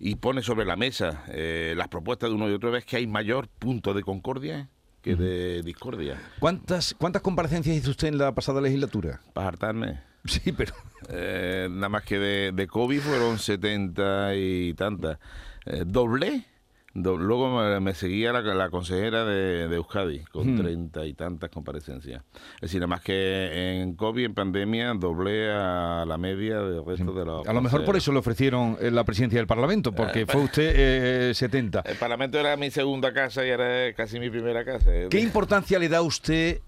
y 0.00 0.16
pones 0.16 0.46
sobre 0.46 0.64
la 0.64 0.76
mesa 0.76 1.24
eh, 1.28 1.74
las 1.76 1.88
propuestas 1.88 2.30
de 2.30 2.34
uno 2.34 2.48
y 2.48 2.54
otro, 2.54 2.70
ves 2.70 2.86
que 2.86 2.96
hay 2.96 3.06
mayor 3.06 3.48
punto 3.48 3.94
de 3.94 4.02
concordia 4.02 4.70
que 5.02 5.14
de 5.14 5.62
discordia. 5.62 6.20
¿Cuántas, 6.40 6.94
¿Cuántas 6.98 7.22
comparecencias 7.22 7.76
hizo 7.76 7.90
usted 7.90 8.08
en 8.08 8.18
la 8.18 8.34
pasada 8.34 8.60
legislatura? 8.60 9.20
Para 9.32 9.48
hartarme. 9.48 10.00
Sí, 10.24 10.52
pero... 10.52 10.74
Eh, 11.12 11.66
nada 11.70 11.88
más 11.88 12.04
que 12.04 12.18
de, 12.18 12.52
de 12.52 12.66
COVID 12.68 13.00
fueron 13.00 13.38
setenta 13.38 14.34
y 14.36 14.74
tantas. 14.74 15.18
Eh, 15.64 15.84
¿Doble? 15.86 16.44
Luego 16.94 17.80
me, 17.80 17.94
seguía 17.94 18.32
la, 18.32 18.70
consejera 18.70 19.24
de, 19.24 19.74
Euskadi 19.74 20.20
con 20.24 20.54
hmm. 20.54 20.58
treinta 20.58 21.06
y 21.06 21.14
tantas 21.14 21.50
comparecencias. 21.50 22.22
Es 22.56 22.62
decir, 22.62 22.80
nada 22.80 22.88
más 22.88 23.02
que 23.02 23.80
en 23.80 23.94
COVID, 23.94 24.24
en 24.24 24.34
pandemia, 24.34 24.94
doblé 24.94 25.50
a 25.52 26.04
la 26.06 26.18
media 26.18 26.60
del 26.60 26.84
resto 26.84 27.12
de 27.12 27.24
los. 27.24 27.46
A 27.46 27.52
lo 27.52 27.60
mejor 27.60 27.84
por 27.84 27.96
eso 27.96 28.12
le 28.12 28.18
ofrecieron 28.18 28.76
eh, 28.80 28.90
la 28.90 29.04
presidencia 29.04 29.38
del 29.38 29.46
Parlamento, 29.46 29.92
porque 29.92 30.22
eh, 30.22 30.26
fue 30.26 30.42
usted 30.42 31.32
70. 31.32 31.80
Eh, 31.80 31.82
el 31.86 31.96
Parlamento 31.96 32.38
era 32.38 32.56
mi 32.56 32.70
segunda 32.70 33.12
casa 33.12 33.44
y 33.44 33.50
era 33.50 33.92
casi 33.94 34.18
mi 34.18 34.30
primera 34.30 34.64
casa. 34.64 34.90
¿Qué 35.08 35.20
importancia 35.20 35.78
le 35.78 35.88
da 35.88 36.02
usted, 36.02 36.60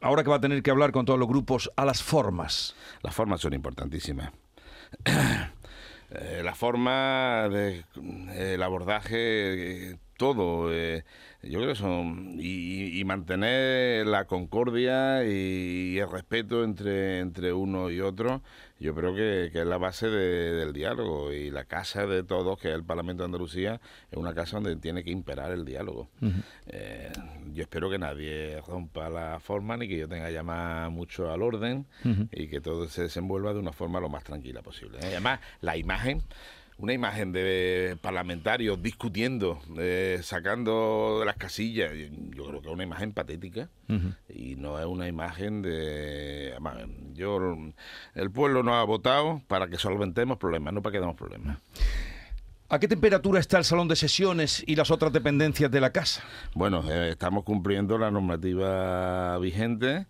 ahora 0.00 0.22
que 0.22 0.30
va 0.30 0.36
a 0.36 0.40
tener 0.40 0.62
que 0.62 0.70
hablar 0.70 0.92
con 0.92 1.04
todos 1.04 1.18
los 1.18 1.28
grupos, 1.28 1.70
a 1.76 1.84
las 1.84 2.02
formas? 2.02 2.76
Las 3.02 3.14
formas 3.14 3.40
son 3.40 3.52
importantísimas. 3.52 4.30
Eh, 6.10 6.42
la 6.44 6.54
forma 6.54 7.48
de 7.50 7.84
el 8.34 8.62
abordaje, 8.62 9.90
eh, 9.92 9.98
todo. 10.16 10.72
Eh, 10.72 11.04
yo 11.42 11.60
creo 11.60 11.74
son. 11.74 12.36
Y, 12.38 13.02
mantener 13.04 14.06
la 14.06 14.24
concordia 14.26 15.24
y, 15.24 15.98
el 15.98 16.10
respeto 16.10 16.64
entre, 16.64 17.20
entre 17.20 17.52
uno 17.52 17.90
y 17.90 18.00
otro, 18.00 18.42
yo 18.78 18.94
creo 18.94 19.14
que, 19.14 19.46
es 19.46 19.66
la 19.66 19.78
base 19.78 20.08
del 20.08 20.72
diálogo. 20.72 21.32
Y 21.32 21.50
la 21.50 21.64
casa 21.64 22.06
de 22.06 22.22
todos, 22.22 22.58
que 22.58 22.68
es 22.68 22.74
el 22.74 22.84
Parlamento 22.84 23.22
de 23.22 23.26
Andalucía, 23.26 23.80
es 24.10 24.18
una 24.18 24.34
casa 24.34 24.56
donde 24.56 24.76
tiene 24.76 25.02
que 25.02 25.10
imperar 25.10 25.52
el 25.52 25.64
diálogo. 25.64 26.10
Eh, 26.66 27.12
yo 27.52 27.62
espero 27.62 27.88
que 27.88 27.98
nadie 27.98 28.60
rompa 28.66 29.08
la 29.08 29.40
forma 29.40 29.76
ni 29.76 29.88
que 29.88 29.96
yo 29.96 30.08
tenga 30.08 30.26
que 30.26 30.32
llamar 30.32 30.90
mucho 30.90 31.30
al 31.32 31.42
orden 31.42 31.86
y 32.32 32.48
que 32.48 32.60
todo 32.60 32.88
se 32.88 33.02
desenvuelva 33.02 33.54
de 33.54 33.60
una 33.60 33.72
forma 33.72 34.00
lo 34.00 34.08
más 34.08 34.24
tranquila 34.24 34.62
posible. 34.62 34.98
¿eh? 34.98 35.06
Además, 35.06 35.40
la 35.60 35.76
imagen 35.76 36.22
una 36.78 36.92
imagen 36.92 37.32
de 37.32 37.96
parlamentarios 38.02 38.82
discutiendo, 38.82 39.60
eh, 39.78 40.20
sacando 40.22 41.20
de 41.20 41.26
las 41.26 41.36
casillas, 41.36 41.92
yo 42.30 42.46
creo 42.46 42.60
que 42.60 42.68
es 42.68 42.74
una 42.74 42.84
imagen 42.84 43.12
patética 43.12 43.70
y 44.28 44.56
no 44.56 44.78
es 44.78 44.86
una 44.86 45.08
imagen 45.08 45.62
de... 45.62 46.54
Yo, 47.14 47.56
el 48.14 48.30
pueblo 48.30 48.62
nos 48.62 48.74
ha 48.74 48.84
votado 48.84 49.40
para 49.48 49.68
que 49.68 49.78
solventemos 49.78 50.36
problemas, 50.36 50.74
no 50.74 50.82
para 50.82 50.92
que 50.92 51.00
demos 51.00 51.16
problemas. 51.16 51.58
¿A 52.68 52.80
qué 52.80 52.88
temperatura 52.88 53.38
está 53.38 53.58
el 53.58 53.64
salón 53.64 53.86
de 53.86 53.94
sesiones 53.94 54.64
y 54.66 54.74
las 54.74 54.90
otras 54.90 55.12
dependencias 55.12 55.70
de 55.70 55.80
la 55.80 55.90
casa? 55.90 56.24
Bueno, 56.52 56.84
eh, 56.90 57.10
estamos 57.10 57.44
cumpliendo 57.44 57.96
la 57.96 58.10
normativa 58.10 59.38
vigente. 59.38 60.06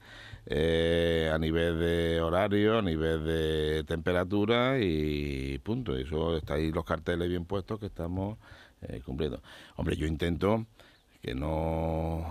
Eh, 0.49 1.29
a 1.33 1.39
nivel 1.39 1.81
de 1.81 2.21
horario, 2.21 2.79
a 2.79 2.83
nivel 2.83 3.25
de 3.25 3.85
temperatura 3.85 4.79
y 4.79 5.59
punto. 5.59 5.97
Eso 5.97 6.37
está 6.37 6.55
ahí 6.55 6.71
los 6.71 6.85
carteles 6.85 7.29
bien 7.29 7.45
puestos 7.45 7.81
que 7.81 7.87
estamos 7.87 8.39
eh, 8.83 9.01
cumpliendo. 9.05 9.43
Hombre, 9.75 9.97
yo 9.97 10.07
intento 10.07 10.65
que 11.21 11.35
no 11.35 12.25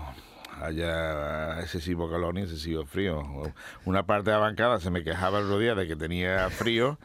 haya 0.62 1.60
excesivo 1.60 2.10
calor 2.10 2.34
ni 2.34 2.40
excesivo 2.42 2.86
frío. 2.86 3.22
Una 3.84 4.06
parte 4.06 4.30
de 4.30 4.36
la 4.36 4.40
bancada 4.40 4.80
se 4.80 4.90
me 4.90 5.04
quejaba 5.04 5.38
el 5.38 5.44
otro 5.44 5.58
día 5.58 5.74
de 5.74 5.86
que 5.86 5.96
tenía 5.96 6.48
frío 6.48 6.98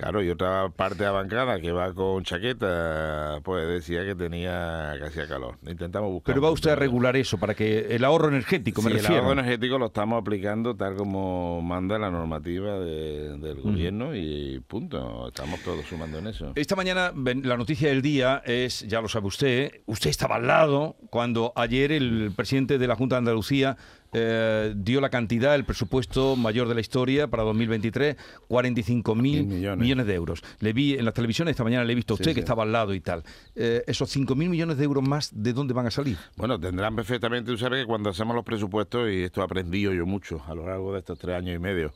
Claro, 0.00 0.22
y 0.22 0.30
otra 0.30 0.70
parte 0.70 1.00
de 1.00 1.04
la 1.04 1.10
bancada 1.10 1.60
que 1.60 1.72
va 1.72 1.92
con 1.92 2.24
chaqueta, 2.24 3.40
pues 3.42 3.68
decía 3.68 4.02
que 4.02 4.14
tenía 4.14 4.94
que 4.98 5.04
hacía 5.04 5.28
calor. 5.28 5.58
Intentamos 5.66 6.10
buscar. 6.10 6.34
Pero 6.34 6.40
va 6.42 6.50
usted 6.50 6.70
a 6.70 6.74
regular 6.74 7.18
eso 7.18 7.36
para 7.36 7.54
que 7.54 7.80
el 7.90 8.02
ahorro 8.06 8.28
energético, 8.28 8.80
me 8.80 8.92
refiero. 8.92 9.16
El 9.16 9.20
ahorro 9.20 9.32
energético 9.32 9.78
lo 9.78 9.86
estamos 9.86 10.18
aplicando 10.22 10.74
tal 10.74 10.96
como 10.96 11.60
manda 11.60 11.98
la 11.98 12.10
normativa 12.10 12.78
del 12.78 13.60
gobierno 13.60 14.14
y 14.16 14.62
punto. 14.66 15.28
Estamos 15.28 15.60
todos 15.60 15.84
sumando 15.84 16.16
en 16.16 16.28
eso. 16.28 16.52
Esta 16.54 16.76
mañana 16.76 17.12
la 17.14 17.58
noticia 17.58 17.90
del 17.90 18.00
día 18.00 18.42
es, 18.46 18.80
ya 18.88 19.02
lo 19.02 19.08
sabe 19.08 19.26
usted, 19.26 19.82
usted 19.84 20.08
estaba 20.08 20.36
al 20.36 20.46
lado 20.46 20.96
cuando 21.10 21.52
ayer 21.56 21.92
el 21.92 22.32
presidente 22.34 22.78
de 22.78 22.86
la 22.86 22.96
Junta 22.96 23.16
de 23.16 23.18
Andalucía 23.18 23.76
eh, 24.12 24.72
dio 24.76 25.00
la 25.00 25.10
cantidad, 25.10 25.54
el 25.54 25.64
presupuesto 25.64 26.36
mayor 26.36 26.68
de 26.68 26.74
la 26.74 26.80
historia 26.80 27.28
para 27.28 27.42
2023, 27.44 28.16
45 28.48 29.14
mil 29.14 29.46
millones. 29.46 30.06
de 30.06 30.14
euros. 30.14 30.42
Le 30.60 30.72
vi 30.72 30.94
en 30.94 31.04
la 31.04 31.12
televisión 31.12 31.48
esta 31.48 31.64
mañana, 31.64 31.84
le 31.84 31.92
he 31.92 31.96
visto 31.96 32.14
a 32.14 32.16
usted 32.16 32.34
que 32.34 32.40
estaba 32.40 32.62
al 32.62 32.72
lado 32.72 32.94
y 32.94 33.00
tal. 33.00 33.22
Eh, 33.54 33.84
esos 33.86 34.10
5 34.10 34.34
mil 34.34 34.48
millones 34.48 34.78
de 34.78 34.84
euros 34.84 35.06
más, 35.06 35.30
¿de 35.32 35.52
dónde 35.52 35.74
van 35.74 35.86
a 35.86 35.90
salir? 35.90 36.16
Bueno, 36.36 36.58
tendrán 36.58 36.96
perfectamente, 36.96 37.52
usted 37.52 37.70
que 37.70 37.86
cuando 37.86 38.10
hacemos 38.10 38.34
los 38.34 38.44
presupuestos, 38.44 39.10
y 39.10 39.22
esto 39.22 39.40
he 39.40 39.44
aprendido 39.44 39.92
yo 39.92 40.06
mucho 40.06 40.42
a 40.46 40.54
lo 40.54 40.66
largo 40.66 40.92
de 40.92 41.00
estos 41.00 41.18
tres 41.18 41.36
años 41.36 41.54
y 41.54 41.58
medio, 41.58 41.92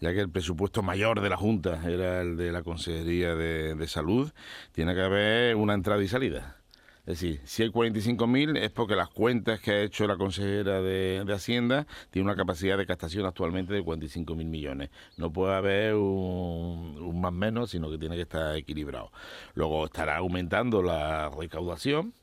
ya 0.00 0.12
que 0.12 0.20
el 0.20 0.28
presupuesto 0.28 0.82
mayor 0.82 1.20
de 1.20 1.28
la 1.28 1.36
Junta 1.36 1.80
era 1.88 2.20
el 2.20 2.36
de 2.36 2.52
la 2.52 2.62
Consejería 2.62 3.34
de 3.34 3.88
Salud, 3.88 4.30
tiene 4.72 4.94
que 4.94 5.00
haber 5.00 5.56
una 5.56 5.74
entrada 5.74 6.02
y 6.02 6.08
salida. 6.08 6.63
Es 7.06 7.20
decir, 7.20 7.40
si 7.44 7.62
hay 7.62 7.68
45.000 7.68 8.56
es 8.56 8.70
porque 8.70 8.96
las 8.96 9.10
cuentas 9.10 9.60
que 9.60 9.72
ha 9.72 9.82
hecho 9.82 10.06
la 10.06 10.16
consejera 10.16 10.80
de, 10.80 11.22
Hacienda 11.34 11.86
tiene 12.10 12.24
una 12.24 12.36
capacidad 12.36 12.78
de 12.78 12.86
captación 12.86 13.26
actualmente 13.26 13.74
de 13.74 13.84
45.000 13.84 14.44
millones. 14.46 14.90
No 15.18 15.30
puede 15.30 15.54
haber 15.54 15.94
un, 15.96 17.20
más 17.20 17.32
menos, 17.32 17.70
sino 17.70 17.90
que 17.90 17.98
tiene 17.98 18.16
que 18.16 18.22
estar 18.22 18.56
equilibrado. 18.56 19.12
Luego 19.54 19.84
estará 19.84 20.16
aumentando 20.16 20.82
la 20.82 21.28
recaudación. 21.28 22.14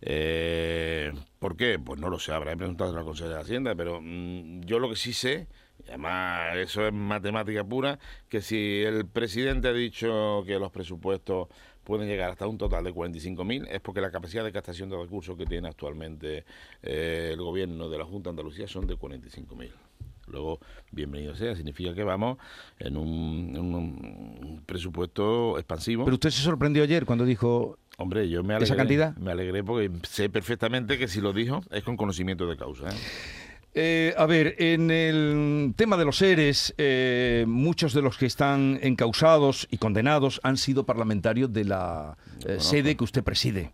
Eh, 0.00 1.12
¿Por 1.38 1.56
qué? 1.56 1.78
Pues 1.78 2.00
no 2.00 2.10
lo 2.10 2.18
sé, 2.18 2.32
habrá 2.32 2.56
preguntado 2.56 2.90
a 2.90 2.94
la 2.94 3.04
consejera 3.04 3.36
de 3.36 3.42
Hacienda, 3.42 3.74
pero 3.76 4.00
mm, 4.02 4.62
yo 4.62 4.80
lo 4.80 4.90
que 4.90 4.96
sí 4.96 5.12
sé 5.12 5.46
además 5.88 6.56
eso 6.56 6.86
es 6.86 6.92
matemática 6.92 7.64
pura, 7.64 7.98
que 8.28 8.40
si 8.40 8.82
el 8.82 9.06
presidente 9.06 9.68
ha 9.68 9.72
dicho 9.72 10.42
que 10.46 10.58
los 10.58 10.70
presupuestos 10.70 11.48
pueden 11.84 12.08
llegar 12.08 12.30
hasta 12.30 12.46
un 12.46 12.58
total 12.58 12.84
de 12.84 12.92
45.000, 12.92 13.68
es 13.70 13.80
porque 13.80 14.00
la 14.00 14.10
capacidad 14.10 14.44
de 14.44 14.52
captación 14.52 14.88
de 14.90 14.96
recursos 14.96 15.36
que 15.36 15.46
tiene 15.46 15.68
actualmente 15.68 16.44
eh, 16.82 17.30
el 17.32 17.40
gobierno 17.40 17.88
de 17.88 17.98
la 17.98 18.04
Junta 18.04 18.30
de 18.30 18.32
Andalucía 18.32 18.66
son 18.66 18.86
de 18.86 18.96
45.000. 18.96 19.70
Luego, 20.26 20.58
bienvenido 20.90 21.34
sea, 21.34 21.54
significa 21.54 21.94
que 21.94 22.02
vamos 22.02 22.38
en 22.78 22.96
un, 22.96 24.62
presupuesto 24.64 25.58
expansivo. 25.58 26.04
Pero 26.04 26.14
usted 26.14 26.30
se 26.30 26.42
sorprendió 26.42 26.82
ayer 26.82 27.04
cuando 27.04 27.24
dijo 27.24 27.78
Hombre, 27.98 28.28
yo 28.28 28.42
me 28.42 28.54
alegré, 28.54 28.64
esa 28.64 28.76
cantidad. 28.76 29.16
Me 29.16 29.32
alegré 29.32 29.62
porque 29.62 29.90
sé 30.08 30.30
perfectamente 30.30 30.98
que 30.98 31.08
si 31.08 31.20
lo 31.20 31.32
dijo 31.32 31.60
es 31.70 31.84
con 31.84 31.96
conocimiento 31.96 32.46
de 32.46 32.56
causa. 32.56 32.88
¿eh? 32.88 32.96
Eh, 33.76 34.14
a 34.16 34.26
ver, 34.26 34.54
en 34.58 34.92
el 34.92 35.74
tema 35.76 35.96
de 35.96 36.04
los 36.04 36.18
seres, 36.18 36.72
eh, 36.78 37.44
muchos 37.48 37.92
de 37.92 38.02
los 38.02 38.16
que 38.16 38.26
están 38.26 38.78
encausados 38.82 39.66
y 39.68 39.78
condenados 39.78 40.40
han 40.44 40.56
sido 40.56 40.86
parlamentarios 40.86 41.52
de 41.52 41.64
la 41.64 42.16
eh, 42.46 42.58
sede 42.60 42.96
que 42.96 43.04
usted 43.04 43.24
preside. 43.24 43.72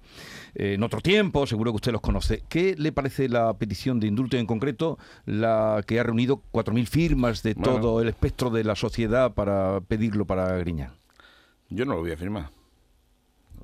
en 0.54 0.82
otro 0.82 1.00
tiempo, 1.00 1.46
seguro 1.46 1.70
que 1.70 1.76
usted 1.76 1.92
los 1.92 2.00
conoce. 2.00 2.42
¿Qué 2.48 2.74
le 2.76 2.90
parece 2.90 3.28
la 3.28 3.54
petición 3.54 4.00
de 4.00 4.08
indulto 4.08 4.36
en 4.36 4.46
concreto, 4.46 4.98
la 5.24 5.84
que 5.86 6.00
ha 6.00 6.02
reunido 6.02 6.42
4.000 6.50 6.86
firmas 6.86 7.42
de 7.44 7.54
todo 7.54 8.00
el 8.00 8.08
espectro 8.08 8.50
de 8.50 8.64
la 8.64 8.74
sociedad 8.74 9.34
para 9.34 9.80
pedirlo 9.82 10.24
para 10.26 10.56
Griñán? 10.56 10.94
Yo 11.68 11.84
no 11.84 11.94
lo 11.94 12.00
voy 12.00 12.10
a 12.10 12.16
firmar. 12.16 12.59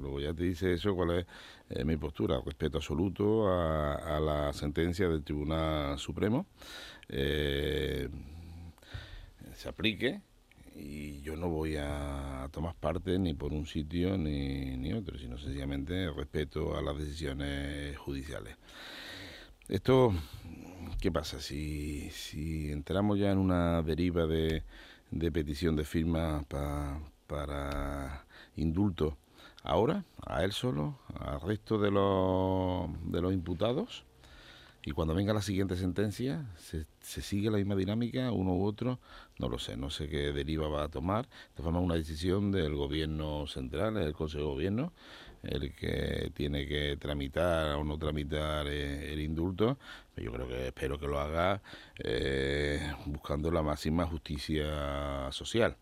Luego 0.00 0.20
ya 0.20 0.34
te 0.34 0.44
dice 0.44 0.72
eso, 0.72 0.94
cuál 0.94 1.18
es 1.18 1.26
eh, 1.70 1.84
mi 1.84 1.96
postura, 1.96 2.40
respeto 2.44 2.78
absoluto 2.78 3.48
a, 3.48 4.20
la 4.20 4.52
sentencia 4.52 5.08
del 5.08 5.22
Tribunal 5.22 5.98
Supremo. 5.98 6.46
Eh, 7.08 8.08
se 9.54 9.68
aplique 9.68 10.20
y 10.74 11.20
yo 11.22 11.36
no 11.36 11.48
voy 11.48 11.76
a 11.78 12.48
tomar 12.52 12.74
parte 12.74 13.18
ni 13.18 13.34
por 13.34 13.52
un 13.52 13.66
sitio 13.66 14.18
ni, 14.18 14.76
ni 14.76 14.92
otro, 14.92 15.18
sino 15.18 15.38
sencillamente 15.38 16.10
respeto 16.10 16.76
a 16.76 16.82
las 16.82 16.98
decisiones 16.98 17.96
judiciales. 17.96 18.56
Esto, 19.68 20.12
¿qué 21.00 21.10
pasa? 21.10 21.40
Si, 21.40 22.10
si 22.10 22.70
entramos 22.70 23.18
ya 23.18 23.32
en 23.32 23.38
una 23.38 23.82
deriva 23.82 24.26
de, 24.26 24.62
de 25.10 25.32
petición 25.32 25.74
de 25.74 25.84
firmas 25.84 26.44
para 27.26 28.26
indulto 28.56 29.16
ahora, 29.66 30.04
a 30.26 30.44
él 30.44 30.52
solo, 30.52 30.98
al 31.18 31.40
resto 31.40 31.78
de 31.78 31.90
los, 31.90 32.88
de 33.10 33.20
los 33.20 33.32
imputados, 33.32 34.04
y 34.86 34.92
cuando 34.92 35.14
venga 35.14 35.34
la 35.34 35.42
siguiente 35.42 35.74
sentencia, 35.74 36.46
¿se, 36.56 36.86
sigue 37.00 37.50
la 37.50 37.56
misma 37.56 37.74
dinámica, 37.74 38.30
uno 38.30 38.54
u 38.54 38.64
otro? 38.64 39.00
No 39.36 39.48
lo 39.48 39.58
sé, 39.58 39.76
no 39.76 39.90
sé 39.90 40.08
qué 40.08 40.32
deriva 40.32 40.68
va 40.68 40.84
a 40.84 40.88
tomar. 40.88 41.28
De 41.56 41.62
forma, 41.64 41.80
una 41.80 41.96
decisión 41.96 42.52
del 42.52 42.76
gobierno 42.76 43.48
central, 43.48 43.96
el 43.96 44.12
Consejo 44.12 44.44
de 44.44 44.48
Gobierno, 44.48 44.92
el 45.42 45.74
que 45.74 46.30
tiene 46.34 46.68
que 46.68 46.96
tramitar 46.98 47.74
o 47.74 47.82
no 47.82 47.98
tramitar 47.98 48.68
eh, 48.68 49.12
el 49.12 49.20
indulto. 49.20 49.76
Yo 50.16 50.32
creo 50.32 50.46
que 50.46 50.68
espero 50.68 51.00
que 51.00 51.08
lo 51.08 51.18
haga 51.18 51.60
eh, 51.98 52.94
buscando 53.06 53.50
la 53.50 53.62
máxima 53.62 54.06
justicia 54.06 55.32
social 55.32 55.76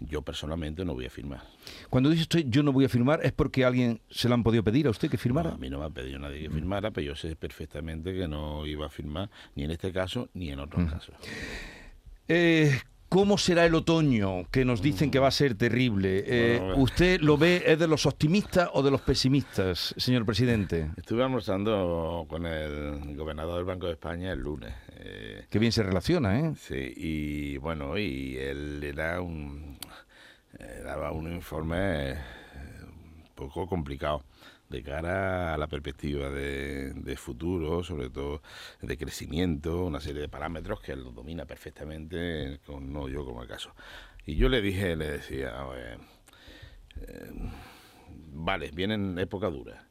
yo 0.00 0.22
personalmente 0.22 0.84
no 0.84 0.94
voy 0.94 1.06
a 1.06 1.10
firmar. 1.10 1.42
Cuando 1.88 2.10
dice 2.10 2.22
usted 2.22 2.44
yo 2.48 2.62
no 2.62 2.72
voy 2.72 2.86
a 2.86 2.88
firmar, 2.88 3.20
¿es 3.22 3.32
porque 3.32 3.64
alguien 3.64 4.00
se 4.10 4.28
lo 4.28 4.34
han 4.34 4.42
podido 4.42 4.64
pedir 4.64 4.86
a 4.86 4.90
usted 4.90 5.10
que 5.10 5.18
firmara? 5.18 5.52
a 5.52 5.56
mí 5.56 5.68
no 5.68 5.78
me 5.78 5.84
ha 5.84 5.90
pedido 5.90 6.18
nadie 6.18 6.40
que 6.40 6.50
firmara, 6.50 6.90
pero 6.90 7.08
yo 7.08 7.16
sé 7.16 7.36
perfectamente 7.36 8.14
que 8.14 8.26
no 8.26 8.66
iba 8.66 8.86
a 8.86 8.90
firmar 8.90 9.30
ni 9.54 9.64
en 9.64 9.70
este 9.70 9.92
caso 9.92 10.28
ni 10.34 10.50
en 10.50 10.60
otros 10.60 10.90
casos. 10.90 11.14
Eh, 12.28 12.78
¿Cómo 13.10 13.38
será 13.38 13.66
el 13.66 13.74
otoño? 13.74 14.44
Que 14.52 14.64
nos 14.64 14.80
dicen 14.80 15.10
que 15.10 15.18
va 15.18 15.26
a 15.26 15.32
ser 15.32 15.56
terrible. 15.56 16.22
Eh, 16.24 16.60
¿Usted 16.76 17.20
lo 17.20 17.36
ve, 17.36 17.60
es 17.66 17.76
de 17.76 17.88
los 17.88 18.06
optimistas 18.06 18.70
o 18.72 18.84
de 18.84 18.92
los 18.92 19.00
pesimistas, 19.00 19.92
señor 19.96 20.24
presidente? 20.24 20.92
Estuve 20.96 21.24
almorzando 21.24 22.24
con 22.28 22.46
el 22.46 23.16
gobernador 23.16 23.56
del 23.56 23.64
Banco 23.64 23.86
de 23.86 23.94
España 23.94 24.30
el 24.30 24.38
lunes. 24.38 24.72
Eh, 24.92 25.44
Qué 25.50 25.58
bien 25.58 25.72
se 25.72 25.82
relaciona, 25.82 26.38
¿eh? 26.38 26.54
Sí, 26.56 26.94
y 26.96 27.56
bueno, 27.56 27.98
y 27.98 28.36
él 28.36 28.80
era 28.84 29.20
un, 29.20 29.76
daba 30.84 31.10
un 31.10 31.32
informe 31.32 32.12
un 32.12 33.24
poco 33.34 33.66
complicado 33.66 34.22
de 34.70 34.82
cara 34.82 35.52
a 35.52 35.58
la 35.58 35.66
perspectiva 35.66 36.30
de, 36.30 37.16
futuro, 37.16 37.82
sobre 37.82 38.08
todo 38.08 38.40
de 38.80 38.96
crecimiento, 38.96 39.84
una 39.84 40.00
serie 40.00 40.22
de 40.22 40.28
parámetros 40.28 40.80
que 40.80 40.92
él 40.92 41.04
domina 41.12 41.44
perfectamente, 41.44 42.60
no 42.80 43.08
yo 43.08 43.24
como 43.24 43.42
el 43.42 43.48
caso. 43.48 43.74
Y 44.24 44.36
yo 44.36 44.48
le 44.48 44.62
dije, 44.62 44.96
le 44.96 45.10
decía, 45.10 45.52
eh, 45.76 47.32
vale, 48.32 48.70
vienen 48.72 49.18
época 49.18 49.50
dura, 49.50 49.88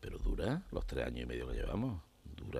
pero 0.00 0.18
dura 0.18 0.62
los 0.72 0.86
tres 0.86 1.06
años 1.06 1.22
y 1.22 1.26
medio 1.26 1.48
que 1.48 1.54
llevamos 1.54 2.02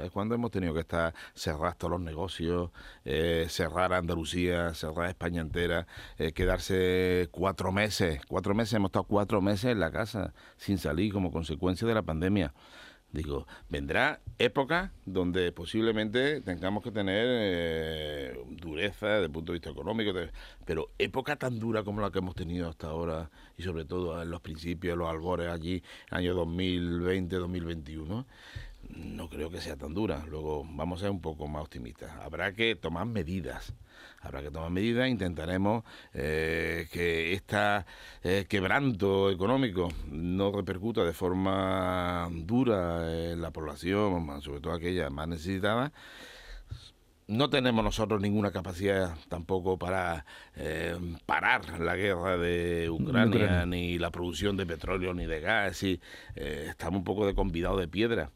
es 0.02 0.10
cuando 0.10 0.34
hemos 0.34 0.50
tenido 0.50 0.74
que 0.74 0.80
estar 0.80 1.14
cerrar 1.34 1.74
todos 1.76 1.92
los 1.92 2.00
negocios, 2.00 2.70
eh, 3.04 3.46
cerrar 3.48 3.92
Andalucía, 3.92 4.74
cerrar 4.74 5.08
España 5.08 5.40
entera, 5.40 5.86
eh, 6.18 6.32
quedarse 6.32 7.28
cuatro 7.30 7.72
meses, 7.72 8.20
cuatro 8.28 8.54
meses, 8.54 8.74
hemos 8.74 8.90
estado 8.90 9.04
cuatro 9.04 9.40
meses 9.40 9.72
en 9.72 9.80
la 9.80 9.90
casa 9.90 10.34
sin 10.56 10.78
salir 10.78 11.12
como 11.12 11.30
consecuencia 11.30 11.86
de 11.86 11.94
la 11.94 12.02
pandemia. 12.02 12.52
Digo, 13.12 13.46
vendrá 13.70 14.20
época 14.38 14.92
donde 15.06 15.50
posiblemente 15.52 16.42
tengamos 16.42 16.82
que 16.82 16.90
tener 16.90 17.24
eh, 17.26 18.44
dureza 18.50 19.06
desde 19.06 19.24
el 19.24 19.30
punto 19.30 19.52
de 19.52 19.58
vista 19.58 19.70
económico, 19.70 20.12
pero 20.66 20.90
época 20.98 21.36
tan 21.36 21.58
dura 21.58 21.82
como 21.82 22.02
la 22.02 22.10
que 22.10 22.18
hemos 22.18 22.34
tenido 22.34 22.68
hasta 22.68 22.88
ahora 22.88 23.30
y 23.56 23.62
sobre 23.62 23.84
todo 23.86 24.20
en 24.20 24.30
los 24.30 24.42
principios, 24.42 24.98
los 24.98 25.08
albores 25.08 25.48
allí, 25.48 25.82
año 26.10 26.34
2020, 26.34 27.36
2021, 27.36 28.26
no 28.90 29.28
creo 29.28 29.50
que 29.50 29.60
sea 29.60 29.76
tan 29.76 29.94
dura. 29.94 30.24
Luego 30.28 30.64
vamos 30.68 31.00
a 31.00 31.02
ser 31.02 31.10
un 31.10 31.20
poco 31.20 31.46
más 31.48 31.62
optimistas. 31.62 32.10
Habrá 32.22 32.52
que 32.52 32.76
tomar 32.76 33.06
medidas. 33.06 33.74
Habrá 34.20 34.42
que 34.42 34.50
tomar 34.50 34.70
medidas. 34.70 35.08
Intentaremos 35.08 35.84
eh, 36.14 36.88
que 36.92 37.32
este 37.32 38.46
quebranto 38.48 39.30
económico 39.30 39.88
no 40.10 40.52
repercuta 40.52 41.04
de 41.04 41.12
forma 41.12 42.28
dura 42.32 43.32
en 43.32 43.40
la 43.40 43.50
población, 43.50 44.42
sobre 44.42 44.60
todo 44.60 44.72
aquella 44.72 45.10
más 45.10 45.28
necesitada 45.28 45.92
no 47.28 47.50
tenemos 47.50 47.84
nosotros 47.84 48.20
ninguna 48.20 48.52
capacidad 48.52 49.16
tampoco 49.28 49.78
para 49.78 50.24
eh, 50.54 50.96
parar 51.26 51.80
la 51.80 51.96
guerra 51.96 52.36
de 52.36 52.88
Ucrania, 52.88 53.66
ni 53.66 53.98
la 53.98 54.10
producción 54.10 54.56
de 54.56 54.66
petróleo 54.66 55.12
ni 55.12 55.26
de 55.26 55.40
gas. 55.40 55.82
Y, 55.82 56.00
estamos 56.36 56.98
un 56.98 57.04
poco 57.04 57.26
de 57.26 57.34
convidado 57.34 57.78
de 57.78 57.88
piedra. 57.88 58.30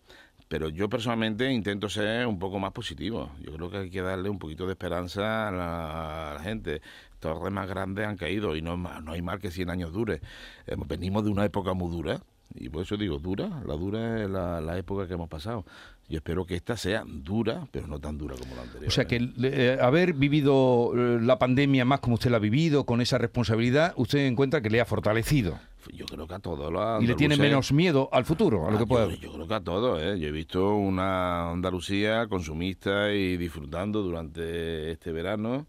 Pero 0.50 0.68
yo 0.68 0.88
personalmente 0.88 1.48
intento 1.52 1.88
ser 1.88 2.26
un 2.26 2.40
poco 2.40 2.58
más 2.58 2.72
positivo. 2.72 3.30
Yo 3.40 3.52
creo 3.52 3.70
que 3.70 3.76
hay 3.76 3.88
que 3.88 4.02
darle 4.02 4.28
un 4.28 4.40
poquito 4.40 4.66
de 4.66 4.72
esperanza 4.72 5.46
a 5.46 5.52
la, 5.52 6.40
gente. 6.42 6.82
Torres 7.20 7.52
más 7.52 7.68
grandes 7.68 8.04
han 8.04 8.16
caído 8.16 8.56
y 8.56 8.60
no, 8.60 8.76
no 8.76 9.12
hay 9.12 9.22
mal 9.22 9.38
que 9.38 9.52
100 9.52 9.70
años 9.70 9.92
dure. 9.92 10.20
Eh, 10.66 10.74
venimos 10.88 11.22
de 11.22 11.30
una 11.30 11.44
época 11.44 11.72
muy 11.72 11.88
dura. 11.88 12.20
Y 12.56 12.68
por 12.68 12.82
eso 12.82 12.96
digo, 12.96 13.20
dura, 13.20 13.62
la 13.64 13.74
dura 13.74 14.24
es 14.24 14.28
la, 14.28 14.76
época 14.76 15.06
que 15.06 15.14
hemos 15.14 15.28
pasado. 15.28 15.64
Yo 16.08 16.16
espero 16.16 16.44
que 16.44 16.56
esta 16.56 16.76
sea 16.76 17.04
dura, 17.06 17.68
pero 17.70 17.86
no 17.86 18.00
tan 18.00 18.18
dura 18.18 18.34
como 18.36 18.56
la 18.56 18.62
anterior. 18.62 18.88
O 18.88 18.90
sea, 18.90 19.04
que 19.04 19.18
¿eh? 19.18 19.30
Eh, 19.44 19.78
haber 19.80 20.14
vivido 20.14 20.92
la 20.96 21.38
pandemia 21.38 21.84
más 21.84 22.00
como 22.00 22.14
usted 22.14 22.28
la 22.28 22.38
ha 22.38 22.40
vivido, 22.40 22.86
con 22.86 23.00
esa 23.00 23.18
responsabilidad, 23.18 23.92
usted 23.94 24.26
encuentra 24.26 24.60
que 24.60 24.70
le 24.70 24.80
ha 24.80 24.84
fortalecido. 24.84 25.60
Yo 25.92 26.06
creo 26.06 26.26
que 26.26 26.34
a 26.34 26.38
todos 26.38 27.02
¿Y 27.02 27.06
le 27.06 27.14
tiene 27.14 27.36
menos 27.36 27.72
miedo 27.72 28.08
al 28.12 28.24
futuro, 28.24 28.66
a 28.66 28.70
lo 28.70 28.78
que 28.78 28.84
ah, 28.84 28.86
pueda? 28.86 29.14
Yo, 29.14 29.32
creo 29.32 29.46
que 29.46 29.54
a 29.54 29.60
todos, 29.60 30.02
¿eh? 30.02 30.18
Yo 30.18 30.28
he 30.28 30.32
visto 30.32 30.74
una 30.74 31.50
Andalucía 31.50 32.26
consumista 32.28 33.12
y 33.12 33.36
disfrutando 33.36 34.02
durante 34.02 34.92
este 34.92 35.12
verano. 35.12 35.66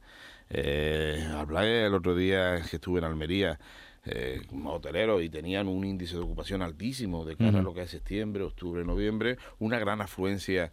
Eh, 0.49 1.25
hablé 1.33 1.85
el 1.85 1.93
otro 1.93 2.13
día 2.13 2.61
que 2.69 2.75
estuve 2.75 2.99
en 2.99 3.05
Almería 3.05 3.57
eh, 4.03 4.41
como 4.49 4.73
hotelero 4.73 5.21
y 5.21 5.29
tenían 5.29 5.67
un 5.67 5.85
índice 5.85 6.15
de 6.15 6.21
ocupación 6.21 6.61
altísimo 6.61 7.23
de 7.23 7.37
cara 7.37 7.59
a 7.59 7.61
lo 7.61 7.73
que 7.73 7.83
es 7.83 7.91
septiembre, 7.91 8.43
octubre, 8.43 8.83
noviembre, 8.83 9.37
una 9.59 9.79
gran 9.79 10.01
afluencia 10.01 10.71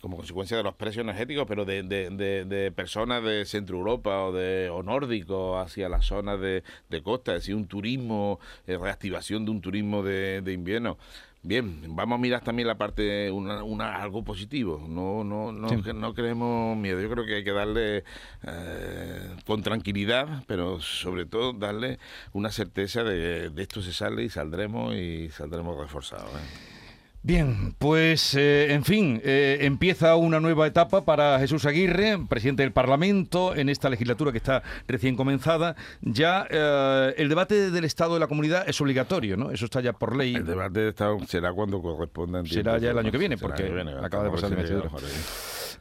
como 0.00 0.16
consecuencia 0.16 0.56
de 0.56 0.62
los 0.62 0.74
precios 0.74 1.02
energéticos, 1.02 1.46
pero 1.46 1.64
de, 1.64 1.82
de, 1.82 2.44
de, 2.44 2.72
personas 2.72 3.22
de 3.22 3.44
Centro 3.44 3.78
Europa 3.78 4.24
o 4.24 4.32
de 4.32 4.70
o 4.70 4.82
nórdico 4.82 5.58
hacia 5.58 5.88
las 5.88 6.06
zonas 6.06 6.40
de, 6.40 6.62
costa, 7.02 7.34
es 7.34 7.42
decir, 7.42 7.54
un 7.54 7.66
turismo, 7.66 8.38
eh, 8.66 8.76
reactivación 8.76 9.44
de 9.44 9.50
un 9.50 9.60
turismo 9.60 10.02
de, 10.02 10.42
invierno. 10.52 10.98
Bien, 11.40 11.94
vamos 11.94 12.18
a 12.18 12.20
mirar 12.20 12.42
también 12.42 12.66
la 12.66 12.76
parte, 12.76 13.30
una, 13.30 13.62
una 13.62 14.02
algo 14.02 14.24
positivo, 14.24 14.84
no 14.88 15.22
no 15.22 15.52
no, 15.52 15.68
no 15.70 16.14
creemos 16.14 16.76
miedo, 16.76 17.00
yo 17.00 17.08
creo 17.08 17.24
que 17.24 17.36
hay 17.36 17.44
que 17.44 17.52
darle 17.52 18.04
eh, 18.42 19.36
con 19.46 19.62
tranquilidad, 19.62 20.42
pero 20.48 20.80
sobre 20.80 21.26
todo 21.26 21.52
darle 21.52 22.00
una 22.32 22.50
certeza 22.50 23.04
de, 23.04 23.50
de 23.50 23.62
esto 23.62 23.82
se 23.82 23.92
sale 23.92 24.24
y 24.24 24.28
saldremos 24.30 24.94
y 24.96 25.30
saldremos 25.30 25.78
reforzados. 25.78 26.32
¿eh? 26.34 26.77
Bien, 27.22 27.74
pues 27.78 28.34
eh, 28.34 28.72
en 28.72 28.84
fin, 28.84 29.20
eh, 29.24 29.58
empieza 29.62 30.14
una 30.14 30.38
nueva 30.38 30.66
etapa 30.66 31.04
para 31.04 31.38
Jesús 31.40 31.64
Aguirre, 31.66 32.16
presidente 32.28 32.62
del 32.62 32.72
Parlamento, 32.72 33.56
en 33.56 33.68
esta 33.68 33.90
legislatura 33.90 34.30
que 34.30 34.38
está 34.38 34.62
recién 34.86 35.16
comenzada. 35.16 35.74
Ya 36.00 36.46
eh, 36.48 37.14
el 37.16 37.28
debate 37.28 37.70
del 37.70 37.84
Estado 37.84 38.14
de 38.14 38.20
la 38.20 38.28
comunidad 38.28 38.68
es 38.68 38.80
obligatorio, 38.80 39.36
¿no? 39.36 39.50
Eso 39.50 39.64
está 39.64 39.80
ya 39.80 39.92
por 39.92 40.16
ley. 40.16 40.36
El 40.36 40.46
debate 40.46 40.80
del 40.80 40.88
Estado 40.90 41.18
será 41.26 41.52
cuando 41.52 41.82
corresponda. 41.82 42.44
Será 42.46 42.78
ya 42.78 42.92
el 42.92 42.98
año 42.98 43.10
que 43.10 43.18
viene, 43.18 43.36
porque 43.36 43.64
acaba 44.02 44.24
de 44.24 44.30
pasar 44.30 44.52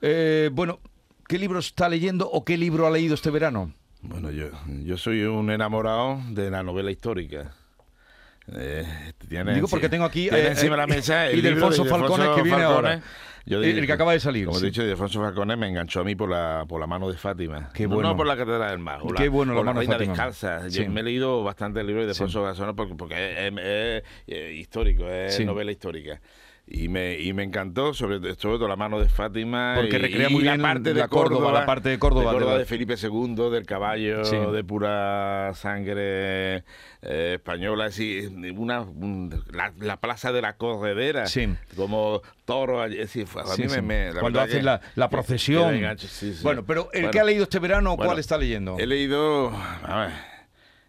el 0.01 0.49
Bueno, 0.51 0.79
¿qué 1.27 1.37
libro 1.37 1.59
está 1.59 1.87
leyendo 1.87 2.29
o 2.29 2.43
qué 2.43 2.57
libro 2.57 2.87
ha 2.87 2.89
leído 2.89 3.13
este 3.13 3.29
verano? 3.29 3.73
Bueno, 4.01 4.31
yo, 4.31 4.47
yo 4.83 4.97
soy 4.97 5.23
un 5.23 5.51
enamorado 5.51 6.19
de 6.31 6.49
la 6.49 6.63
novela 6.63 6.91
histórica. 6.91 7.53
Eh, 8.55 8.85
Digo 9.53 9.67
porque 9.67 9.89
tengo 9.89 10.05
aquí 10.05 10.29
eh, 10.29 10.47
encima 10.47 10.71
de 10.71 10.77
la 10.77 10.87
mesa 10.87 11.27
el 11.27 11.39
y 11.39 11.41
de 11.41 11.49
Alfonso 11.49 11.83
Falcones 11.85 12.29
que 12.29 12.43
viene 12.43 12.63
ahora. 12.63 13.01
el, 13.45 13.85
que 13.85 13.91
acaba 13.91 14.13
de 14.13 14.19
salir. 14.21 14.45
Como 14.45 14.57
he 14.59 14.61
dicho, 14.61 14.83
de 14.83 14.91
Alfonso 14.91 15.21
Falcones 15.21 15.57
me 15.57 15.67
enganchó 15.67 15.99
a 15.99 16.03
mí 16.03 16.15
por 16.15 16.29
la, 16.29 16.65
por 16.67 16.79
la 16.79 16.87
mano 16.87 17.09
de 17.09 17.17
Fátima. 17.17 17.69
Qué 17.73 17.87
bueno. 17.87 18.09
No 18.09 18.15
por 18.15 18.25
la 18.25 18.37
Catedral 18.37 18.69
del 18.69 18.79
Mar. 18.79 19.01
Qué 19.15 19.27
bueno 19.27 19.53
la, 19.53 19.63
mano 19.63 19.79
Reina 19.79 19.97
de 19.97 20.07
Descalza. 20.07 20.61
me 20.89 21.01
he 21.01 21.03
leído 21.03 21.43
bastante 21.43 21.81
el 21.81 21.87
libro 21.87 22.03
de 22.03 22.11
Alfonso 22.11 22.41
Falcones 22.41 22.75
porque, 22.75 22.95
porque 22.95 23.47
es, 23.47 24.03
es, 24.27 24.55
histórico, 24.55 25.07
es 25.09 25.39
novela 25.45 25.71
histórica 25.71 26.21
y 26.69 26.89
me, 26.89 27.17
y 27.17 27.31
me 27.31 27.43
encantó, 27.43 27.93
sobre, 27.93 28.19
todo 28.35 28.67
la 28.67 28.75
mano 28.75 28.99
de 28.99 29.07
Fátima. 29.07 29.73
Porque 29.75 29.97
recrea 29.97 30.29
muy 30.29 30.43
bien 30.43 30.61
la 30.61 30.67
parte 30.67 30.93
de 30.93 31.07
Córdoba, 31.07 31.53
la 31.53 31.65
parte 31.65 31.89
de 31.89 31.97
Córdoba. 31.97 32.57
De, 32.57 32.65
Felipe 32.65 32.95
II, 33.01 33.49
del 33.49 33.65
caballo 33.65 34.51
de 34.51 34.63
pura 34.65 35.53
sangre 35.55 36.57
eh, 37.01 37.33
española. 37.35 37.85
Así, 37.85 38.27
una, 38.57 38.85
la, 39.79 39.97
plaza 39.97 40.33
de 40.33 40.41
la 40.41 40.57
corredera, 40.57 41.23
como 41.77 42.21
toro. 42.43 42.81
Así, 42.81 43.21
a 43.21 43.55
mí 43.57 43.81
me, 43.81 44.11
Cuando 44.19 44.41
hacen 44.41 44.65
la, 44.65 44.81
la, 44.95 45.09
procesión. 45.09 45.81
bueno, 46.43 46.65
pero 46.65 46.89
el 46.91 47.09
que 47.11 47.19
ha 47.21 47.23
leído 47.23 47.43
este 47.43 47.59
verano, 47.59 47.95
¿cuál 47.95 48.19
está 48.19 48.37
leyendo? 48.37 48.77
He 48.77 48.85
leído, 48.85 49.51
a 49.51 49.99
ver, 50.01 50.11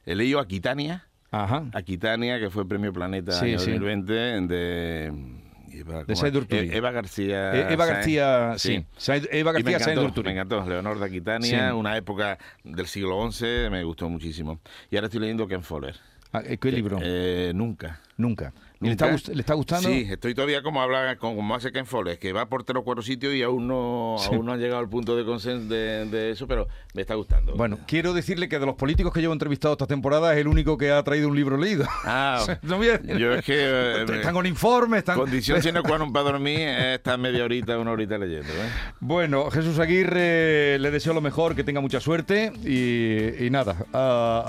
he 0.06 0.16
leído 0.16 0.40
Aquitania. 0.40 1.04
Ajá. 1.30 1.66
Aquitania, 1.74 2.40
que 2.40 2.48
fue 2.48 2.66
Premio 2.66 2.90
Planeta 2.90 3.38
año 3.38 3.58
2020, 3.58 4.12
de 4.12 5.38
Eva, 5.80 6.04
de 6.04 6.76
Eva 6.76 6.90
García. 6.90 7.54
E-, 7.54 7.72
Eva 7.72 7.86
García, 7.86 8.54
sí. 8.56 8.84
Eva 9.30 9.52
García 9.52 9.78
me 9.78 9.92
encantó, 9.92 10.22
me 10.22 10.32
encantó. 10.32 10.64
Leonor 10.66 10.98
de 10.98 11.06
Aquitania, 11.06 11.74
una 11.74 11.96
época 11.96 12.38
del 12.64 12.86
siglo 12.86 13.30
XI, 13.30 13.70
me 13.70 13.84
gustó 13.84 14.08
muchísimo. 14.08 14.60
Y 14.90 14.96
ahora 14.96 15.06
estoy 15.06 15.20
leyendo 15.20 15.46
Ken 15.46 15.62
Foller. 15.62 15.96
Ah, 16.32 16.42
¿Qué 16.42 16.72
libro? 16.72 16.98
Eh, 17.00 17.52
nunca. 17.54 18.00
Nunca. 18.16 18.52
¿Le 18.80 18.92
está, 18.92 19.06
¿Le 19.10 19.40
está, 19.40 19.54
gustando? 19.54 19.88
Sí, 19.88 20.06
estoy 20.08 20.34
todavía 20.34 20.62
como 20.62 20.80
habla, 20.80 21.16
como 21.16 21.52
hace 21.54 21.72
Ken 21.72 21.84
Follett, 21.84 22.20
que 22.20 22.32
va 22.32 22.48
por 22.48 22.62
tres 22.62 22.76
o 22.80 22.84
cuatro 22.84 23.02
sitios 23.02 23.34
y 23.34 23.42
aún 23.42 23.66
no, 23.66 24.16
aún 24.18 24.46
no 24.46 24.52
ha 24.52 24.56
llegado 24.56 24.78
al 24.78 24.88
punto 24.88 25.16
de 25.16 25.24
consenso 25.24 25.68
de, 25.68 26.30
eso, 26.30 26.46
pero 26.46 26.68
me 26.94 27.02
está 27.02 27.14
gustando. 27.16 27.56
Bueno, 27.56 27.80
quiero 27.88 28.12
decirle 28.12 28.48
que 28.48 28.60
de 28.60 28.66
los 28.66 28.76
políticos 28.76 29.12
que 29.12 29.20
llevo 29.20 29.32
entrevistado 29.32 29.72
esta 29.74 29.88
temporada 29.88 30.32
es 30.34 30.40
el 30.40 30.46
único 30.46 30.78
que 30.78 30.92
ha 30.92 31.02
traído 31.02 31.28
un 31.28 31.34
libro 31.34 31.56
leído. 31.56 31.86
Ah, 32.04 32.44
no 32.62 32.82
yo 32.84 32.94
es 33.34 33.44
que... 33.44 33.56
Eh, 33.56 34.04
están 34.08 34.34
con 34.34 34.46
informes, 34.46 34.98
están... 34.98 35.18
Condición 35.18 35.60
sine 35.68 35.82
qua 35.82 35.98
non 35.98 36.12
para 36.12 36.30
dormir 36.30 36.68
está 36.94 37.16
media 37.18 37.44
horita, 37.44 37.78
una 37.78 37.90
horita 37.90 38.16
leyendo. 38.16 38.48
¿eh? 38.48 38.70
Bueno, 39.00 39.50
Jesús 39.50 39.80
Aguirre, 39.80 40.78
le 40.78 40.90
deseo 40.92 41.14
lo 41.14 41.20
mejor, 41.20 41.56
que 41.56 41.64
tenga 41.64 41.80
mucha 41.80 41.98
suerte 41.98 42.52
y, 42.62 43.50
nada, 43.50 43.86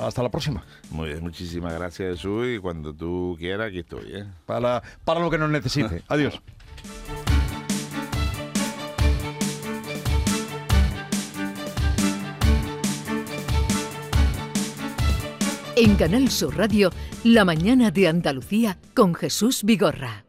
hasta 0.06 0.22
la 0.22 0.30
próxima. 0.30 0.64
Muy 0.92 1.10
bien, 1.10 1.22
muchísimas 1.22 1.74
gracias 1.74 2.18
Jesús 2.18 2.48
y 2.56 2.60
cuando 2.60 2.94
tú 2.94 3.36
quieras 3.40 3.70
aquí 3.70 3.80
estoy. 3.80 4.19
¿Eh? 4.20 4.26
Para, 4.46 4.82
para 5.04 5.20
lo 5.20 5.30
que 5.30 5.38
nos 5.38 5.50
necesite. 5.50 6.04
Adiós. 6.08 6.42
En 15.76 15.96
Canal 15.96 16.30
Sur 16.30 16.58
Radio, 16.58 16.92
La 17.24 17.46
mañana 17.46 17.90
de 17.90 18.10
Andalucía 18.10 18.78
con 18.94 19.16
Jesús 19.16 19.64
Vigorra. 19.64 20.29